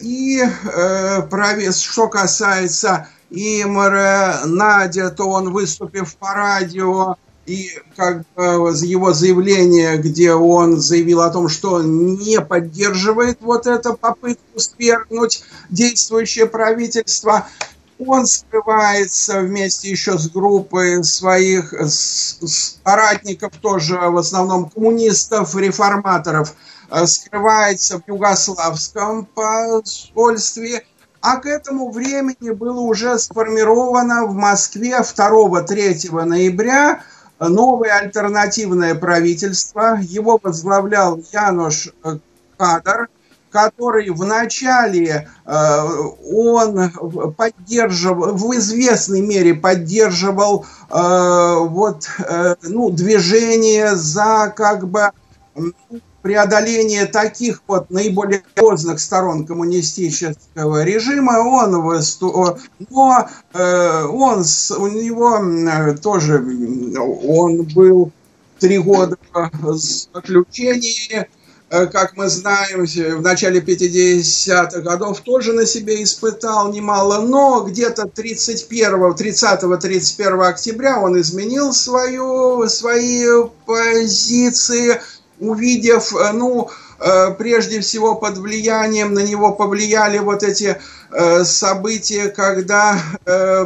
И 0.01 0.43
что 1.71 2.07
касается 2.07 3.07
Имара 3.31 4.41
Надя, 4.45 5.09
то 5.09 5.27
он, 5.27 5.51
выступив 5.51 6.15
по 6.17 6.33
радио, 6.33 7.15
и 7.45 7.71
как 7.95 8.23
бы 8.35 8.43
его 8.83 9.13
заявление, 9.13 9.97
где 9.97 10.33
он 10.33 10.79
заявил 10.79 11.21
о 11.21 11.29
том, 11.29 11.49
что 11.49 11.81
не 11.81 12.39
поддерживает 12.39 13.39
вот 13.41 13.67
эту 13.67 13.95
попытку 13.95 14.59
свергнуть 14.59 15.43
действующее 15.69 16.45
правительство, 16.45 17.47
он 17.99 18.25
скрывается 18.25 19.41
вместе 19.41 19.89
еще 19.89 20.17
с 20.17 20.29
группой 20.29 21.03
своих 21.03 21.73
соратников, 21.89 23.53
тоже 23.61 23.95
в 23.95 24.17
основном 24.17 24.69
коммунистов, 24.69 25.55
реформаторов, 25.55 26.55
э, 26.89 27.05
скрывается 27.05 27.99
в 27.99 28.07
югославском 28.07 29.25
посольстве, 29.25 30.85
а 31.21 31.37
к 31.37 31.45
этому 31.45 31.91
времени 31.91 32.49
было 32.49 32.81
уже 32.81 33.17
сформировано 33.19 34.25
в 34.25 34.33
Москве 34.33 35.01
2-3 35.01 36.25
ноября 36.25 37.03
новое 37.47 37.97
альтернативное 37.99 38.95
правительство. 38.95 39.97
Его 40.01 40.39
возглавлял 40.41 41.21
Янош 41.31 41.89
э, 42.03 42.17
Кадар, 42.57 43.09
который 43.53 44.09
вначале 44.09 45.29
э, 45.45 45.79
он 46.31 46.91
поддерживал, 47.37 48.35
в 48.35 48.55
известной 48.55 49.21
мере 49.21 49.53
поддерживал 49.53 50.65
э, 50.89 51.55
вот, 51.59 52.09
э, 52.19 52.55
ну, 52.63 52.89
движение 52.89 53.95
за 53.95 54.51
как 54.55 54.89
бы 54.89 55.11
преодоление 56.23 57.05
таких 57.05 57.61
вот 57.67 57.91
наиболее 57.91 58.43
поздних 58.55 58.99
сторон 58.99 59.45
коммунистического 59.45 60.83
режима, 60.83 61.39
он 61.39 61.81
высту... 61.81 62.57
но 62.89 63.27
э, 63.53 64.03
он 64.05 64.45
у 64.79 64.87
него 64.87 65.95
тоже 66.01 66.35
он 66.37 67.63
был 67.75 68.11
три 68.57 68.77
года 68.77 69.17
в 69.33 69.73
заключении, 69.73 71.27
э, 71.69 71.87
как 71.87 72.15
мы 72.15 72.29
знаем, 72.29 72.85
в 72.85 73.21
начале 73.21 73.59
50-х 73.59 74.79
годов 74.79 75.19
тоже 75.19 75.51
на 75.51 75.65
себе 75.65 76.01
испытал 76.01 76.71
немало, 76.71 77.19
но 77.19 77.65
где-то 77.65 78.07
31 78.07 78.93
30-31 78.93 80.47
октября 80.47 81.01
он 81.01 81.19
изменил 81.19 81.73
свою, 81.73 82.69
свои 82.69 83.27
позиции, 83.65 85.01
увидев, 85.43 86.13
э, 86.15 86.31
ну, 86.31 86.69
э, 86.99 87.31
прежде 87.37 87.81
всего 87.81 88.15
под 88.15 88.37
влиянием 88.37 89.13
на 89.13 89.19
него 89.19 89.53
повлияли 89.53 90.19
вот 90.19 90.43
эти 90.43 90.79
э, 91.11 91.43
события, 91.43 92.29
когда 92.29 92.97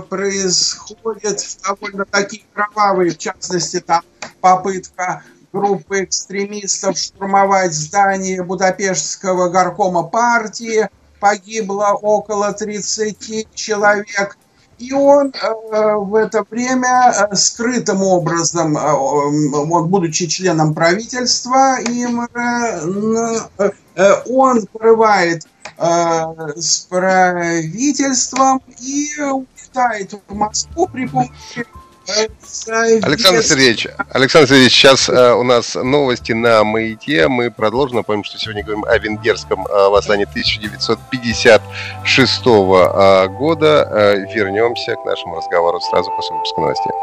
происходят 0.09 1.41
довольно 1.63 2.05
такие 2.05 2.43
кровавые, 2.53 3.11
в 3.11 3.17
частности, 3.17 3.79
там 3.79 4.01
попытка 4.41 5.23
группы 5.53 6.03
экстремистов 6.03 6.97
штурмовать 6.97 7.73
здание 7.73 8.43
Будапештского 8.43 9.49
горкома 9.49 10.03
партии, 10.03 10.89
погибло 11.19 11.97
около 12.01 12.51
30 12.53 13.47
человек. 13.53 14.37
И 14.79 14.93
он 14.93 15.33
э, 15.33 15.95
в 15.95 16.15
это 16.15 16.45
время 16.49 17.29
скрытым 17.33 18.03
образом, 18.03 18.75
он, 18.75 19.87
будучи 19.89 20.27
членом 20.27 20.73
правительства 20.73 21.77
ИМР, 21.81 23.49
он 24.29 24.67
порывает 24.67 25.47
с 25.79 26.87
правительством 26.89 28.61
и 28.79 29.09
улетает 29.19 30.13
в 30.27 30.33
Москву 30.33 30.87
при 30.87 31.07
помощи 31.07 31.65
Александр 33.03 33.43
Сергеевич, 33.43 33.87
Александр 34.11 34.47
Сергеевич, 34.47 34.73
сейчас 34.73 35.09
э, 35.09 35.33
у 35.33 35.43
нас 35.43 35.75
новости 35.75 36.31
на 36.31 36.63
Маяке. 36.63 37.27
Мы 37.27 37.51
продолжим. 37.51 37.97
Напомним, 37.97 38.23
что 38.23 38.37
сегодня 38.37 38.63
говорим 38.63 38.85
о 38.85 38.97
венгерском 38.97 39.67
э, 39.67 39.89
восстании 39.89 40.23
1956 40.25 42.41
э, 42.45 43.27
года. 43.27 43.89
Э, 43.91 44.15
вернемся 44.33 44.95
к 44.95 45.03
нашему 45.05 45.35
разговору 45.35 45.81
сразу 45.81 46.09
после 46.11 46.35
выпуска 46.35 46.61
новостей. 46.61 46.93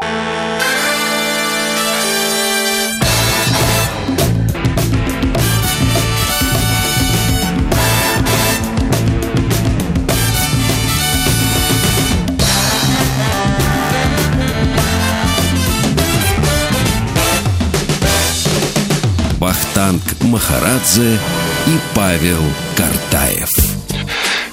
Махарадзе 20.21 21.19
и 21.67 21.79
Павел 21.93 22.41
Картаев. 22.75 23.74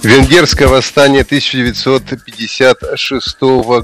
Венгерское 0.02 0.66
восстание 0.66 1.22
1956 1.22 3.40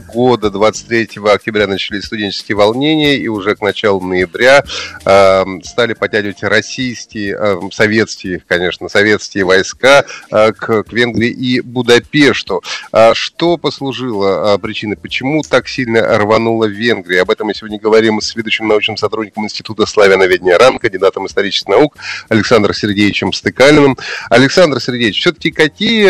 года, 0.09 0.51
23 0.51 1.11
октября 1.25 1.69
начались 1.69 2.07
студенческие 2.07 2.57
волнения, 2.57 3.17
и 3.17 3.29
уже 3.29 3.55
к 3.55 3.61
началу 3.61 4.01
ноября 4.01 4.65
э, 5.05 5.45
стали 5.63 5.93
подтягивать 5.93 6.43
российские, 6.43 7.37
э, 7.39 7.61
советские, 7.71 8.43
конечно, 8.49 8.89
советские 8.89 9.45
войска 9.45 10.05
э, 10.33 10.51
к, 10.51 10.83
к 10.83 10.93
Венгрии 10.93 11.31
и 11.31 11.61
Будапешту. 11.61 12.65
А 12.91 13.15
что 13.15 13.57
послужило 13.57 14.57
э, 14.57 14.59
причиной, 14.59 14.97
почему 14.97 15.43
так 15.49 15.69
сильно 15.69 16.19
рванула 16.19 16.65
Венгрия? 16.65 17.23
Об 17.23 17.31
этом 17.31 17.47
мы 17.47 17.55
сегодня 17.55 17.79
говорим 17.79 18.21
с 18.21 18.35
ведущим 18.35 18.67
научным 18.67 18.97
сотрудником 18.97 19.45
Института 19.45 19.87
славяноведения 19.87 20.59
РАН, 20.59 20.81
кандидатом 20.81 21.27
исторических 21.27 21.69
наук 21.69 21.97
Александром 22.29 22.75
Сергеевичем 22.75 23.33
Стыкалиным. 23.33 23.97
Александр 24.31 24.81
Сергеевич, 24.81 25.21
все-таки 25.21 25.53
какие 25.53 26.08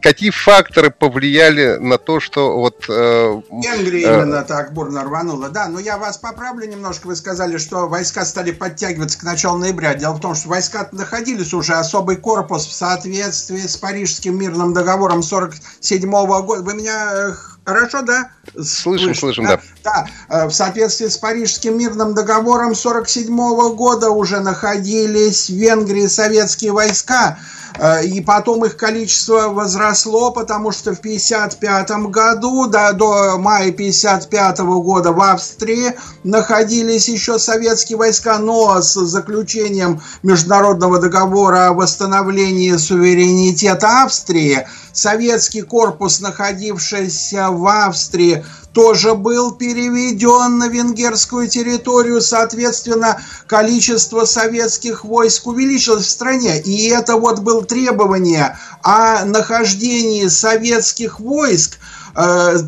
какие, 0.00 0.30
факторы 0.30 0.90
повлияли 0.90 1.76
на 1.78 1.98
то, 1.98 2.20
что 2.20 2.56
вот... 2.58 2.84
Э, 2.88 3.40
Венгрия 3.50 4.08
э, 4.08 4.22
именно 4.22 4.42
так 4.42 4.72
бурно 4.72 5.04
рванула, 5.04 5.48
да. 5.48 5.68
Но 5.68 5.78
я 5.78 5.98
вас 5.98 6.18
поправлю 6.18 6.66
немножко. 6.66 7.06
Вы 7.06 7.16
сказали, 7.16 7.58
что 7.58 7.88
войска 7.88 8.24
стали 8.24 8.52
подтягиваться 8.52 9.18
к 9.18 9.22
началу 9.22 9.58
ноября. 9.58 9.94
Дело 9.94 10.14
в 10.14 10.20
том, 10.20 10.34
что 10.34 10.48
войска 10.48 10.88
находились 10.92 11.52
уже, 11.52 11.74
особый 11.74 12.16
корпус 12.16 12.66
в 12.66 12.72
соответствии 12.72 13.66
с 13.66 13.76
Парижским 13.76 14.38
мирным 14.38 14.72
договором 14.72 15.22
47 15.22 16.10
года. 16.10 16.62
Вы 16.62 16.74
меня 16.74 17.10
э, 17.12 17.32
Хорошо, 17.64 18.02
да? 18.02 18.30
Слышим, 18.60 19.14
слышим, 19.14 19.44
да. 19.44 19.60
Да, 19.84 20.06
да. 20.28 20.44
Э, 20.44 20.46
в 20.48 20.50
соответствии 20.50 21.06
с 21.06 21.16
Парижским 21.18 21.78
мирным 21.78 22.14
договором 22.14 22.74
47 22.74 23.36
года 23.76 24.10
уже 24.10 24.40
находились 24.40 25.48
в 25.48 25.54
Венгрии 25.54 26.06
советские 26.06 26.72
войска. 26.72 27.38
Э, 27.78 28.04
и 28.04 28.20
потом 28.20 28.64
их 28.64 28.76
количество 28.76 29.48
возросло, 29.48 30.30
потому 30.32 30.72
что 30.72 30.94
в 30.94 30.98
1955 30.98 31.90
году, 32.10 32.66
да, 32.66 32.92
до 32.92 33.38
мая 33.38 33.70
1955 33.70 34.60
года 34.60 35.12
в 35.12 35.20
Австрии 35.20 35.94
находились 36.24 37.08
еще 37.08 37.38
советские 37.38 37.98
войска, 37.98 38.38
но 38.38 38.80
с 38.80 38.94
заключением 38.94 40.00
международного 40.22 40.98
договора 40.98 41.68
о 41.68 41.72
восстановлении 41.74 42.76
суверенитета 42.76 44.02
Австрии. 44.02 44.66
Советский 44.92 45.62
корпус, 45.62 46.20
находившийся 46.20 47.50
в 47.50 47.66
Австрии, 47.66 48.44
тоже 48.72 49.14
был 49.14 49.52
переведен 49.52 50.58
на 50.58 50.68
венгерскую 50.68 51.48
территорию, 51.48 52.20
соответственно, 52.20 53.20
количество 53.46 54.24
советских 54.24 55.04
войск 55.04 55.46
увеличилось 55.46 56.06
в 56.06 56.10
стране. 56.10 56.60
И 56.60 56.88
это 56.88 57.16
вот 57.16 57.40
было 57.40 57.64
требование 57.64 58.58
о 58.82 59.24
нахождении 59.24 60.28
советских 60.28 61.20
войск 61.20 61.78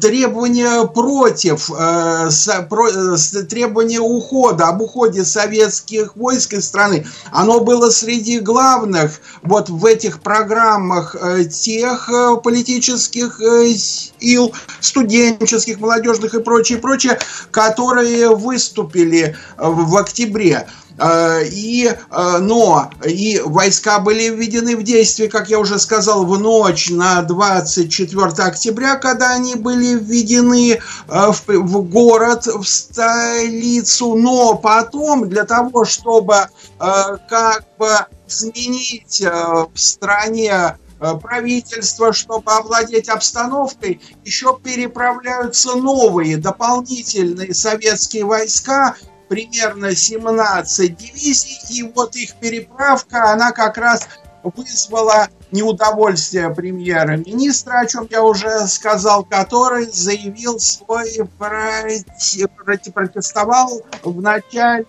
требования 0.01 0.87
против, 0.87 1.71
э, 1.71 2.29
э, 2.29 3.43
требования 3.49 4.01
ухода, 4.01 4.69
об 4.69 4.83
уходе 4.83 5.25
советских 5.25 6.17
войск 6.17 6.55
из 6.55 6.67
страны, 6.67 7.07
оно 7.31 7.61
было 7.61 7.91
среди 7.91 8.41
главных 8.41 9.21
вот 9.43 9.69
в 9.69 9.85
этих 9.85 10.21
программах 10.21 11.17
тех 11.51 12.11
политических 12.43 13.41
сил, 13.77 14.53
студенческих, 14.81 15.81
молодежных 15.81 16.35
и 16.35 16.41
прочее, 16.41 16.79
прочее, 16.79 17.19
которые 17.51 18.35
выступили 18.35 19.37
в 19.57 19.97
октябре. 19.97 20.67
Э, 20.99 21.45
и, 21.45 21.87
э, 21.87 22.39
но 22.39 22.91
и 23.05 23.41
войска 23.45 23.99
были 23.99 24.29
введены 24.29 24.77
в 24.77 24.83
действие, 24.83 25.29
как 25.29 25.49
я 25.49 25.59
уже 25.59 25.79
сказал, 25.79 26.27
в 26.27 26.39
ночь 26.39 26.91
на 26.91 27.23
24 27.23 28.27
октября, 28.45 28.97
когда 28.97 29.31
они 29.31 29.55
были 29.55 29.95
введены 29.95 30.73
э, 30.73 30.79
в, 31.09 31.43
в 31.47 31.83
город, 31.89 32.47
в 32.47 32.65
столицу. 32.65 34.15
Но 34.17 34.55
потом, 34.55 35.29
для 35.29 35.45
того, 35.45 35.85
чтобы 35.85 36.49
как 36.79 37.65
бы 37.79 37.91
сменить 38.27 39.23
в 39.23 39.79
стране 39.79 40.77
правительство, 41.23 42.13
чтобы 42.13 42.53
овладеть 42.53 43.09
обстановкой, 43.09 44.01
еще 44.25 44.59
переправляются 44.63 45.75
новые 45.77 46.37
дополнительные 46.37 47.55
советские 47.55 48.25
войска 48.25 48.97
примерно 49.33 49.97
17 49.97 50.95
дивизий, 50.95 51.59
и 51.71 51.83
вот 51.85 52.15
их 52.17 52.35
переправка, 52.35 53.33
она 53.33 53.53
как 53.53 53.79
раз 53.79 54.07
вызвала 54.43 55.29
неудовольствие 55.53 56.55
премьера-министра, 56.55 57.81
о 57.81 57.87
чем 57.87 58.07
я 58.11 58.23
уже 58.23 58.67
сказал, 58.67 59.25
который 59.25 59.87
заявил 59.87 60.61
свой 60.61 61.09
проти, 61.39 62.91
протестовал 62.91 63.81
в 64.03 64.21
начале 64.21 64.85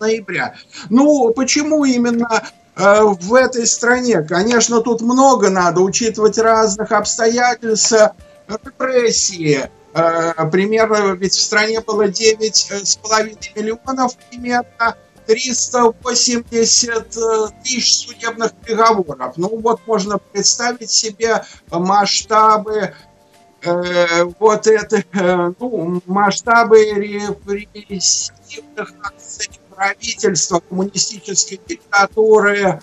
ноября. 0.00 0.54
Ну, 0.88 1.30
почему 1.34 1.84
именно 1.84 2.42
э, 2.76 3.02
в 3.02 3.34
этой 3.34 3.66
стране? 3.66 4.22
Конечно, 4.22 4.80
тут 4.80 5.02
много 5.02 5.50
надо 5.50 5.82
учитывать 5.82 6.38
разных 6.38 6.90
обстоятельств, 6.90 7.92
репрессии, 8.48 9.68
примерно, 10.50 11.14
ведь 11.14 11.34
в 11.34 11.42
стране 11.42 11.80
было 11.80 12.08
9,5 12.08 13.38
миллионов, 13.54 14.16
примерно 14.28 14.96
380 15.26 17.16
э, 17.16 17.48
тысяч 17.62 18.06
судебных 18.06 18.52
приговоров. 18.54 19.34
Ну 19.36 19.60
вот 19.60 19.80
можно 19.86 20.18
представить 20.18 20.90
себе 20.90 21.44
масштабы 21.70 22.94
э, 23.62 24.24
вот 24.38 24.66
это, 24.66 25.04
э, 25.12 25.52
ну, 25.58 26.02
масштабы 26.06 26.84
репрессивных 26.84 28.92
акций 29.02 29.50
правительства 29.74 30.60
коммунистической 30.60 31.60
диктатуры 31.66 32.80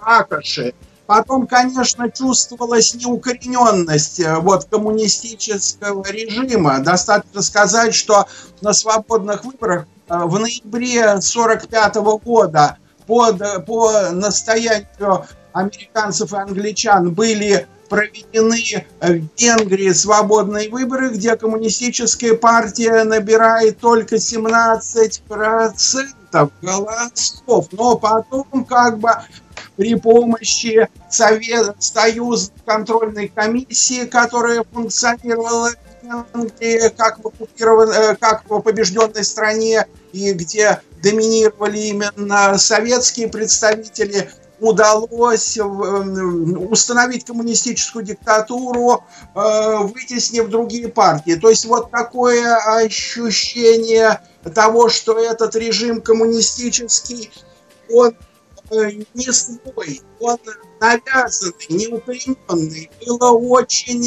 Ракоши. 0.00 0.74
Потом, 1.08 1.46
конечно, 1.46 2.10
чувствовалась 2.10 2.94
неукорененность 2.94 4.20
э, 4.20 4.36
вот, 4.40 4.66
коммунистического 4.66 6.04
режима. 6.06 6.80
Достаточно 6.80 7.40
сказать, 7.40 7.94
что 7.94 8.26
на 8.60 8.74
свободных 8.74 9.42
выборах 9.42 9.86
э, 10.10 10.18
в 10.18 10.38
ноябре 10.38 11.04
1945 11.04 11.94
года 12.22 12.76
под, 13.06 13.42
по 13.64 14.10
настоянию 14.12 15.24
американцев 15.54 16.34
и 16.34 16.36
англичан 16.36 17.14
были 17.14 17.66
проведены 17.88 18.84
в 19.00 19.40
Венгрии 19.40 19.92
свободные 19.92 20.68
выборы, 20.68 21.08
где 21.08 21.36
коммунистическая 21.36 22.34
партия 22.34 23.04
набирает 23.04 23.80
только 23.80 24.16
17% 24.16 26.50
голосов. 26.60 27.66
Но 27.72 27.96
потом 27.96 28.66
как 28.66 28.98
бы 28.98 29.08
при 29.78 29.94
помощи 29.94 30.88
Совет, 31.08 31.76
Союз 31.78 32.50
контрольной 32.66 33.28
комиссии, 33.28 34.06
которая 34.06 34.64
функционировала 34.64 35.70
как 36.96 37.18
в, 37.20 37.30
э, 37.60 38.16
как 38.16 38.42
в 38.48 38.60
побежденной 38.60 39.24
стране 39.24 39.86
и 40.12 40.32
где 40.32 40.80
доминировали 41.00 41.78
именно 41.78 42.58
советские 42.58 43.28
представители, 43.28 44.28
удалось 44.58 45.56
установить 45.58 47.24
коммунистическую 47.24 48.04
диктатуру, 48.04 49.04
вытеснив 49.34 50.48
другие 50.48 50.88
партии. 50.88 51.36
То 51.36 51.50
есть 51.50 51.66
вот 51.66 51.92
такое 51.92 52.56
ощущение 52.56 54.20
того, 54.54 54.88
что 54.88 55.16
этот 55.16 55.54
режим 55.54 56.00
коммунистический, 56.00 57.30
он 57.90 58.14
не 58.70 59.32
свой, 59.32 60.00
он 60.20 60.38
навязанный, 60.80 61.66
неукорененный, 61.68 62.90
было 63.06 63.30
очень 63.30 64.04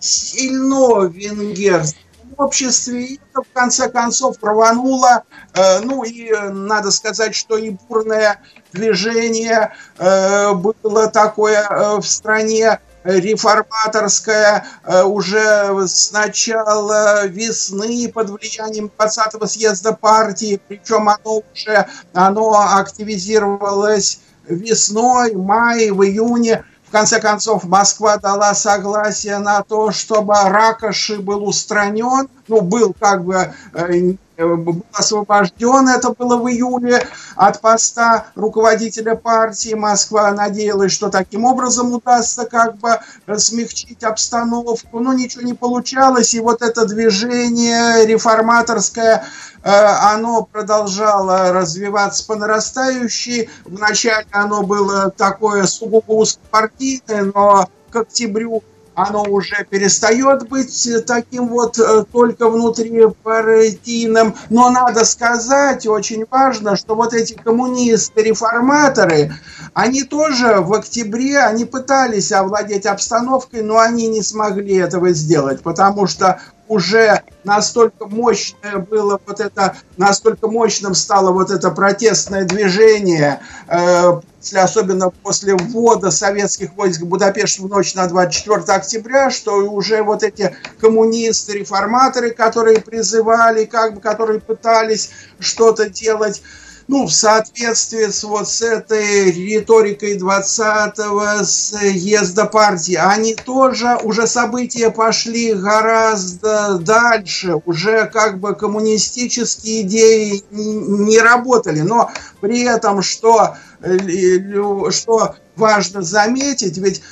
сильно 0.00 1.00
в 1.00 1.12
венгерском 1.12 2.08
обществе, 2.38 3.04
и 3.04 3.20
это 3.30 3.42
в 3.42 3.52
конце 3.52 3.90
концов 3.90 4.36
рвануло, 4.40 5.24
э, 5.54 5.80
ну 5.80 6.04
и 6.04 6.32
надо 6.50 6.90
сказать, 6.90 7.34
что 7.34 7.56
и 7.58 7.70
бурное 7.70 8.40
движение 8.72 9.74
э, 9.98 10.54
было 10.54 11.08
такое 11.08 11.62
э, 11.68 11.96
в 12.00 12.06
стране, 12.06 12.80
реформаторское 13.08 14.66
уже 15.04 15.86
с 15.86 16.12
начала 16.12 17.26
весны 17.26 18.10
под 18.12 18.30
влиянием 18.30 18.90
20-го 18.96 19.46
съезда 19.46 19.92
партии, 19.94 20.60
причем 20.68 21.08
оно 21.08 21.42
уже 21.54 21.86
оно 22.12 22.52
активизировалось 22.76 24.20
весной, 24.46 25.34
мае, 25.34 25.92
в 25.92 26.04
июне. 26.04 26.64
В 26.86 26.90
конце 26.90 27.20
концов, 27.20 27.64
Москва 27.64 28.16
дала 28.16 28.54
согласие 28.54 29.38
на 29.38 29.62
то, 29.62 29.90
чтобы 29.90 30.34
Ракоши 30.34 31.18
был 31.18 31.46
устранен, 31.46 32.28
ну, 32.48 32.62
был 32.62 32.94
как 32.98 33.24
бы 33.24 33.52
э, 33.74 34.14
был 34.38 34.84
освобожден, 34.92 35.88
это 35.88 36.10
было 36.10 36.36
в 36.36 36.48
июле, 36.48 37.06
от 37.36 37.60
поста 37.60 38.26
руководителя 38.34 39.14
партии. 39.14 39.74
Москва 39.74 40.30
надеялась, 40.32 40.92
что 40.92 41.10
таким 41.10 41.44
образом 41.44 41.92
удастся 41.92 42.44
как 42.46 42.76
бы 42.76 42.98
смягчить 43.36 44.04
обстановку, 44.04 45.00
но 45.00 45.12
ничего 45.12 45.42
не 45.42 45.54
получалось, 45.54 46.34
и 46.34 46.40
вот 46.40 46.62
это 46.62 46.86
движение 46.86 48.06
реформаторское 48.06 49.24
Э, 49.62 49.70
оно 50.12 50.44
продолжало 50.44 51.52
развиваться 51.52 52.24
по 52.26 52.36
нарастающей. 52.36 53.50
Вначале 53.64 54.26
оно 54.30 54.62
было 54.62 55.10
такое 55.10 55.64
сугубо 55.64 56.12
узкопартийное, 56.12 57.30
но 57.34 57.68
к 57.90 57.96
октябрю 57.96 58.62
оно 58.98 59.22
уже 59.22 59.64
перестает 59.64 60.46
быть 60.48 60.88
таким 61.06 61.48
вот 61.48 61.78
э, 61.78 62.04
только 62.12 62.50
внутрипартийным. 62.50 64.34
Но 64.50 64.70
надо 64.70 65.04
сказать, 65.04 65.86
очень 65.86 66.26
важно, 66.28 66.74
что 66.76 66.96
вот 66.96 67.14
эти 67.14 67.34
коммунисты-реформаторы, 67.34 69.32
они 69.72 70.02
тоже 70.02 70.60
в 70.60 70.74
октябре, 70.74 71.38
они 71.38 71.64
пытались 71.64 72.32
овладеть 72.32 72.86
обстановкой, 72.86 73.62
но 73.62 73.78
они 73.78 74.08
не 74.08 74.22
смогли 74.22 74.74
этого 74.74 75.10
сделать, 75.10 75.62
потому 75.62 76.08
что 76.08 76.40
уже 76.68 77.22
настолько 77.44 78.06
мощное 78.06 78.78
было 78.78 79.20
вот 79.26 79.40
это, 79.40 79.76
настолько 79.96 80.48
мощным 80.48 80.94
стало 80.94 81.32
вот 81.32 81.50
это 81.50 81.70
протестное 81.70 82.44
движение, 82.44 83.40
э, 83.66 84.20
особенно 84.54 85.10
после 85.10 85.54
ввода 85.56 86.10
советских 86.10 86.74
войск 86.74 87.00
в 87.00 87.06
Будапешт 87.06 87.58
в 87.58 87.68
ночь 87.68 87.94
на 87.94 88.06
24 88.06 88.60
октября, 88.76 89.30
что 89.30 89.56
уже 89.70 90.02
вот 90.02 90.22
эти 90.22 90.54
коммунисты, 90.80 91.54
реформаторы, 91.58 92.30
которые 92.30 92.80
призывали, 92.80 93.64
как 93.64 93.94
бы, 93.94 94.00
которые 94.00 94.40
пытались 94.40 95.10
что-то 95.40 95.88
делать, 95.88 96.42
ну, 96.88 97.06
в 97.06 97.12
соответствии 97.12 98.10
с 98.10 98.24
вот 98.24 98.48
с 98.48 98.62
этой 98.62 99.30
риторикой 99.30 100.16
20-го 100.16 101.44
съезда 101.44 102.46
партии, 102.46 102.94
они 102.94 103.34
тоже, 103.34 103.98
уже 104.02 104.26
события 104.26 104.90
пошли 104.90 105.52
гораздо 105.52 106.78
дальше, 106.78 107.60
уже 107.66 108.06
как 108.06 108.40
бы 108.40 108.54
коммунистические 108.54 109.82
идеи 109.82 110.42
не 110.50 111.18
работали, 111.18 111.80
но 111.82 112.10
при 112.40 112.62
этом, 112.62 113.02
что, 113.02 113.56
э, 113.82 114.90
что 114.90 115.36
важно 115.56 116.00
заметить, 116.00 116.78
ведь 116.78 117.02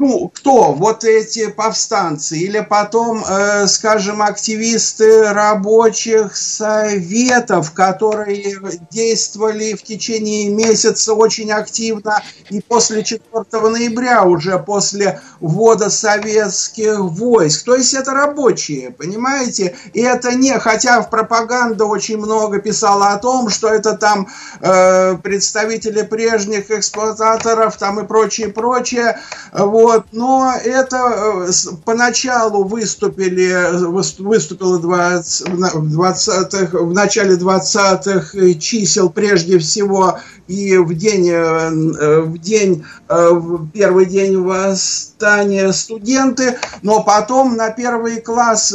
ну, 0.00 0.28
кто? 0.28 0.72
Вот 0.72 1.04
эти 1.04 1.50
повстанцы 1.50 2.38
или 2.38 2.60
потом, 2.60 3.22
э, 3.22 3.66
скажем, 3.66 4.22
активисты 4.22 5.30
рабочих 5.30 6.36
советов, 6.36 7.72
которые 7.72 8.56
действовали 8.90 9.74
в 9.74 9.82
течение 9.82 10.48
месяца 10.48 11.12
очень 11.12 11.52
активно 11.52 12.22
и 12.48 12.60
после 12.62 13.04
4 13.04 13.44
ноября, 13.52 14.24
уже 14.24 14.58
после 14.58 15.20
ввода 15.38 15.90
советских 15.90 16.98
войск. 16.98 17.66
То 17.66 17.74
есть 17.76 17.92
это 17.92 18.12
рабочие, 18.12 18.92
понимаете? 18.92 19.76
И 19.92 20.00
это 20.00 20.34
не, 20.34 20.58
хотя 20.58 21.02
в 21.02 21.10
пропаганде 21.10 21.84
очень 21.84 22.16
много 22.16 22.58
писала 22.58 23.08
о 23.08 23.18
том, 23.18 23.50
что 23.50 23.68
это 23.68 23.98
там 23.98 24.28
э, 24.62 25.16
представители 25.18 26.00
прежних 26.02 26.70
эксплуататоров 26.70 27.76
там 27.76 28.00
и 28.00 28.06
прочее, 28.06 28.48
прочее, 28.48 29.20
вот, 29.52 29.89
вот, 29.90 30.06
но 30.12 30.54
это 30.64 31.46
э, 31.48 31.52
поначалу 31.84 32.64
выступили, 32.64 33.74
выступило 34.20 34.78
20, 34.78 35.48
в, 35.48 35.90
20 35.90 36.72
в 36.72 36.92
начале 36.92 37.36
20-х 37.36 38.60
чисел 38.60 39.10
прежде 39.10 39.58
всего 39.58 40.18
и 40.46 40.76
в 40.78 40.94
день, 40.94 41.28
э, 41.28 41.34
э, 41.34 42.20
в 42.20 42.38
день, 42.38 42.84
в 43.08 43.68
первый 43.70 44.06
день 44.06 44.40
восстания 44.40 45.72
студенты, 45.72 46.56
но 46.82 47.02
потом 47.02 47.56
на 47.56 47.70
первый 47.70 48.20
класс, 48.20 48.72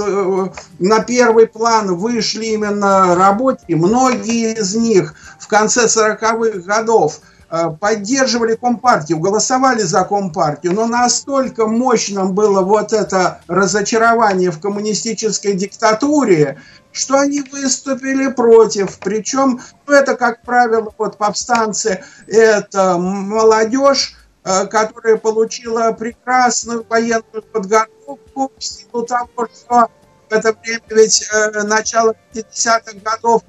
на 0.79 0.99
первый 0.99 1.47
план 1.47 1.95
вышли 1.95 2.47
именно 2.47 3.15
рабочие, 3.15 3.77
многие 3.77 4.55
из 4.59 4.75
них 4.75 5.15
в 5.39 5.47
конце 5.47 5.85
40-х 5.85 6.59
годов– 6.59 7.19
поддерживали 7.79 8.55
Компартию, 8.55 9.19
голосовали 9.19 9.81
за 9.81 10.03
Компартию, 10.03 10.73
но 10.73 10.87
настолько 10.87 11.67
мощным 11.67 12.33
было 12.33 12.61
вот 12.61 12.93
это 12.93 13.41
разочарование 13.47 14.51
в 14.51 14.59
коммунистической 14.59 15.53
диктатуре, 15.53 16.59
что 16.95 17.19
они 17.19 17.41
выступили 17.41 18.31
против. 18.31 18.99
Причем, 18.99 19.59
ну, 19.85 19.93
это, 19.93 20.15
как 20.15 20.41
правило, 20.43 20.93
вот 20.97 21.17
повстанцы, 21.17 22.03
это 22.27 22.97
молодежь, 22.97 24.15
э, 24.43 24.65
которая 24.67 25.17
получила 25.17 25.91
прекрасную 25.91 26.85
военную 26.87 27.43
подготовку 27.51 28.51
в 28.57 28.63
силу 28.63 29.05
того, 29.05 29.47
что 29.53 29.89
это 30.29 30.53
время 30.53 30.83
ведь 30.89 31.27
э, 31.31 31.63
начало 31.63 32.15
50-х 32.33 32.93
годов 33.03 33.43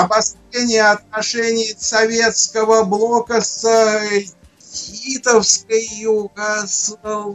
обострение 0.00 0.84
отношений 0.84 1.74
советского 1.78 2.84
блока 2.84 3.40
с 3.40 3.64
Титовской 4.70 5.82
Югославии, 5.98 7.32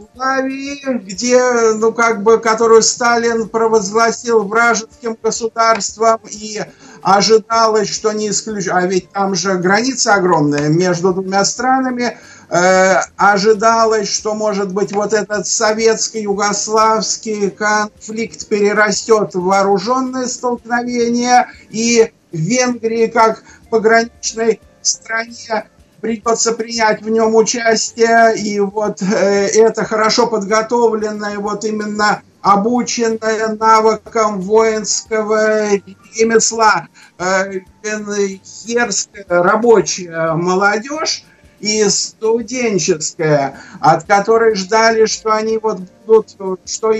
где, 0.98 1.72
ну, 1.74 1.92
как 1.92 2.22
бы, 2.22 2.38
которую 2.38 2.82
Сталин 2.82 3.48
провозгласил 3.48 4.44
вражеским 4.44 5.18
государством, 5.20 6.20
и 6.30 6.62
ожидалось, 7.02 7.88
что 7.88 8.12
не 8.12 8.30
исключено, 8.30 8.78
а 8.78 8.86
ведь 8.86 9.10
там 9.10 9.34
же 9.34 9.54
граница 9.54 10.14
огромная 10.14 10.68
между 10.68 11.12
двумя 11.12 11.44
странами, 11.44 12.16
э, 12.48 13.00
ожидалось, 13.16 14.08
что, 14.08 14.34
может 14.34 14.72
быть, 14.72 14.92
вот 14.92 15.12
этот 15.12 15.46
советско-югославский 15.46 17.50
конфликт 17.50 18.46
перерастет 18.46 19.34
в 19.34 19.42
вооруженное 19.42 20.26
столкновение, 20.26 21.48
и 21.70 22.12
Венгрии 22.34 23.06
как 23.06 23.42
пограничной 23.70 24.60
стране 24.82 25.66
придется 26.00 26.52
принять 26.52 27.00
в 27.00 27.08
нем 27.08 27.34
участие, 27.34 28.36
и 28.36 28.60
вот 28.60 29.00
э, 29.00 29.46
это 29.54 29.84
хорошо 29.84 30.26
подготовленное, 30.26 31.38
вот 31.38 31.64
именно 31.64 32.22
обученная 32.42 33.48
навыкам 33.58 34.40
воинского 34.42 35.70
ремесла. 36.14 36.88
Э, 37.18 37.60
венгерская 37.82 39.24
рабочая 39.28 40.34
молодежь, 40.34 41.24
и 41.64 41.88
студенческая, 41.88 43.58
от 43.80 44.04
которой 44.04 44.54
ждали, 44.54 45.06
что 45.06 45.32
они 45.32 45.56
вот 45.56 45.80
будут, 46.06 46.36
что 46.66 46.92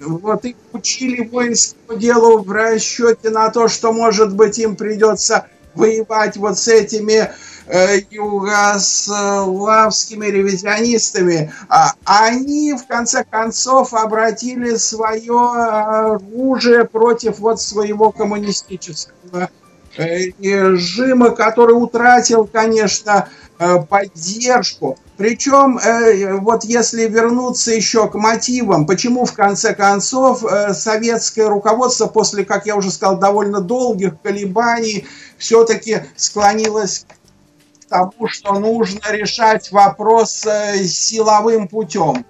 вот 0.00 0.44
их 0.44 0.56
учили 0.72 1.26
воинскому 1.26 1.98
делу 1.98 2.42
в 2.42 2.52
расчете 2.52 3.30
на 3.30 3.48
то, 3.48 3.68
что, 3.68 3.94
может 3.94 4.34
быть, 4.34 4.58
им 4.58 4.76
придется 4.76 5.46
воевать 5.74 6.36
вот 6.36 6.58
с 6.58 6.68
этими 6.68 7.30
э, 7.68 8.00
югославскими 8.10 10.26
ревизионистами, 10.26 11.54
а 11.70 11.94
они 12.04 12.74
в 12.74 12.86
конце 12.86 13.24
концов 13.24 13.94
обратили 13.94 14.76
свое 14.76 15.40
оружие 15.40 16.84
против 16.84 17.38
вот 17.38 17.62
своего 17.62 18.12
коммунистического 18.12 19.48
режима, 19.96 21.30
который 21.30 21.72
утратил, 21.72 22.44
конечно, 22.44 23.20
Э, 23.20 23.24
поддержку. 23.58 24.98
Причем, 25.16 25.78
э, 25.78 26.34
вот 26.34 26.64
если 26.64 27.08
вернуться 27.08 27.72
еще 27.72 28.08
к 28.10 28.14
мотивам, 28.14 28.86
почему 28.86 29.24
в 29.24 29.32
конце 29.32 29.74
концов 29.74 30.44
э, 30.44 30.74
советское 30.74 31.48
руководство 31.48 32.06
после, 32.06 32.44
как 32.44 32.66
я 32.66 32.76
уже 32.76 32.90
сказал, 32.90 33.18
довольно 33.18 33.60
долгих 33.60 34.20
колебаний 34.22 35.06
все-таки 35.38 36.02
склонилось 36.16 37.06
к 37.08 37.88
тому, 37.88 38.28
что 38.28 38.58
нужно 38.58 39.00
решать 39.10 39.72
вопрос 39.72 40.44
силовым 40.84 41.68
путем. 41.68 42.26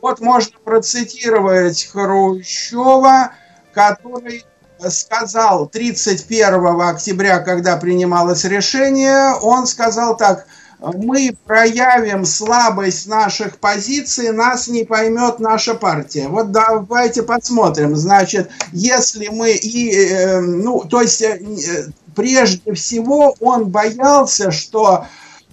Вот 0.00 0.20
можно 0.20 0.56
процитировать 0.64 1.84
Хрущева, 1.92 3.32
который 3.74 4.44
сказал 4.88 5.66
31 5.66 6.80
октября, 6.80 7.40
когда 7.40 7.76
принималось 7.76 8.44
решение, 8.44 9.34
он 9.40 9.66
сказал 9.66 10.16
так, 10.16 10.46
мы 10.80 11.36
проявим 11.44 12.24
слабость 12.24 13.06
наших 13.06 13.58
позиций, 13.58 14.32
нас 14.32 14.68
не 14.68 14.84
поймет 14.84 15.38
наша 15.38 15.74
партия. 15.74 16.28
Вот 16.28 16.52
давайте 16.52 17.22
посмотрим. 17.22 17.96
Значит, 17.96 18.50
если 18.72 19.28
мы 19.28 19.52
и, 19.52 19.90
э, 19.92 20.40
ну, 20.40 20.80
то 20.88 21.02
есть 21.02 21.20
э, 21.20 21.92
прежде 22.14 22.72
всего 22.72 23.34
он 23.40 23.68
боялся, 23.68 24.50
что 24.50 25.06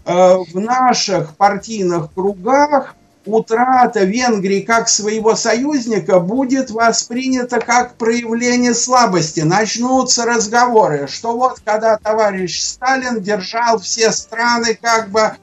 э, 0.06 0.36
в 0.54 0.60
наших 0.60 1.36
партийных 1.36 2.14
кругах 2.14 2.96
утрата 3.28 4.04
Венгрии 4.04 4.62
как 4.62 4.90
своего 4.90 5.36
союзника 5.36 6.20
будет 6.20 6.72
воспринята 6.72 7.60
как 7.60 7.96
проявление 7.96 8.74
слабости. 8.74 9.42
Начнутся 9.42 10.26
разговоры, 10.26 11.08
что 11.08 11.36
вот 11.36 11.60
когда 11.64 11.98
товарищ 11.98 12.62
Сталин 12.62 13.22
держал 13.22 13.80
все 13.80 14.12
страны 14.12 14.78
как 14.82 15.10
бы 15.10 15.34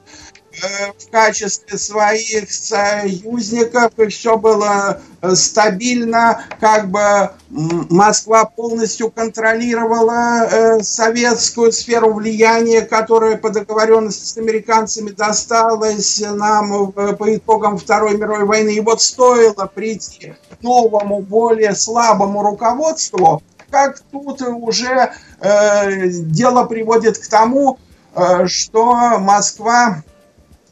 в 0.97 1.11
качестве 1.11 1.77
своих 1.77 2.51
союзников, 2.51 3.91
и 3.97 4.07
все 4.07 4.37
было 4.37 5.01
э, 5.21 5.35
стабильно, 5.35 6.43
как 6.59 6.89
бы 6.89 7.31
Москва 7.49 8.45
полностью 8.45 9.11
контролировала 9.11 10.45
э, 10.45 10.83
советскую 10.83 11.71
сферу 11.71 12.13
влияния, 12.13 12.81
которая 12.81 13.37
по 13.37 13.49
договоренности 13.49 14.25
с 14.25 14.37
американцами 14.37 15.11
досталась 15.11 16.19
нам 16.21 16.91
по 16.91 17.35
итогам 17.35 17.77
Второй 17.77 18.17
мировой 18.17 18.45
войны. 18.45 18.75
И 18.75 18.81
вот 18.81 19.01
стоило 19.01 19.65
прийти 19.73 20.35
к 20.49 20.63
новому, 20.63 21.19
более 21.19 21.75
слабому 21.75 22.41
руководству, 22.41 23.41
как 23.69 23.99
тут 24.11 24.41
уже 24.41 25.11
э, 25.41 26.07
дело 26.07 26.65
приводит 26.65 27.17
к 27.17 27.27
тому, 27.27 27.77
э, 28.15 28.47
что 28.47 29.19
Москва 29.19 30.03
Э, 30.07 30.14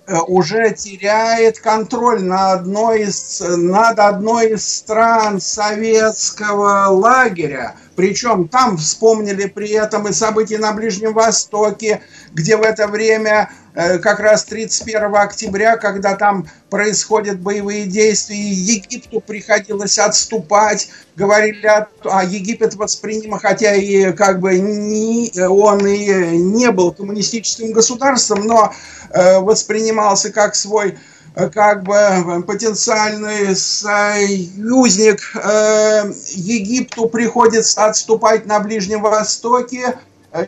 уже 0.07 0.71
теряет 0.71 1.59
контроль 1.59 2.23
на 2.23 2.51
одной 2.51 3.03
из, 3.03 3.41
над 3.41 3.99
одной 3.99 4.51
из 4.51 4.67
стран 4.67 5.39
советского 5.39 6.87
лагеря. 6.87 7.75
Причем 7.95 8.47
там 8.47 8.77
вспомнили 8.77 9.45
при 9.45 9.69
этом 9.69 10.07
и 10.07 10.13
события 10.13 10.57
на 10.57 10.73
Ближнем 10.73 11.13
Востоке, 11.13 12.01
где 12.33 12.57
в 12.57 12.61
это 12.61 12.87
время, 12.87 13.49
э, 13.75 13.99
как 13.99 14.19
раз 14.19 14.43
31 14.45 15.15
октября, 15.15 15.77
когда 15.77 16.15
там 16.15 16.47
происходят 16.69 17.39
боевые 17.39 17.85
действия, 17.85 18.37
Египту 18.37 19.21
приходилось 19.21 19.97
отступать, 19.97 20.89
говорили, 21.15 21.85
а 22.03 22.23
Египет 22.23 22.75
воспринимал, 22.75 23.39
хотя 23.39 23.73
и 23.75 24.11
как 24.13 24.39
бы 24.39 24.57
не, 24.57 25.31
он 25.47 25.85
и 25.85 26.37
не 26.37 26.71
был 26.71 26.91
коммунистическим 26.91 27.71
государством, 27.71 28.45
но 28.45 28.73
Э, 29.13 29.39
воспринимался 29.39 30.31
как 30.31 30.55
свой 30.55 30.97
э, 31.35 31.49
как 31.49 31.83
бы 31.83 32.43
потенциальный 32.47 33.55
союзник 33.55 35.19
э, 35.35 36.11
Египту 36.31 37.07
приходится 37.07 37.85
отступать 37.85 38.47
на 38.47 38.59
Ближнем 38.59 39.03
Востоке. 39.03 39.99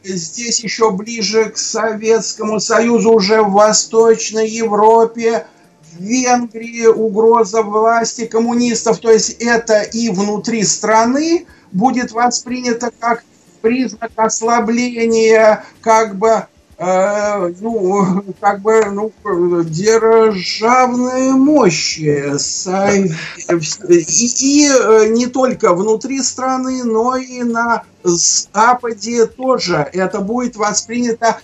Здесь 0.04 0.63
еще 0.63 0.91
ближе 0.91 1.52
к 1.52 1.58
Советскому 1.58 2.60
Союзу, 2.60 3.12
уже 3.12 3.43
в 3.43 3.52
Восточной 3.52 4.50
Европе, 4.50 5.45
в 5.93 6.02
Венгрии 6.02 6.88
угроза 6.88 7.62
власти 7.62 8.26
коммунистов. 8.26 9.00
То 9.00 9.12
есть 9.12 9.38
это 9.39 9.82
и 9.82 10.10
внутри 10.10 10.63
страны 10.63 11.45
будет 11.71 12.12
воспринято 12.12 12.91
как 13.00 13.24
признак 13.62 14.12
ослабления 14.15 15.63
как 15.82 16.15
бы 16.17 16.48
Э, 16.77 17.53
ну, 17.61 18.23
как 18.41 18.61
бы, 18.61 18.83
ну, 18.91 19.13
державные 19.63 21.31
мощи. 21.31 22.33
И, 22.93 24.03
и 24.39 24.69
э, 24.69 25.07
не 25.07 25.27
только 25.27 25.73
внутри 25.73 26.21
страны, 26.21 26.83
но 26.83 27.15
и 27.15 27.43
на 27.43 27.83
Западе 28.03 29.25
тоже 29.25 29.89
это 29.93 30.19
будет 30.19 30.57
воспринято 30.57 31.38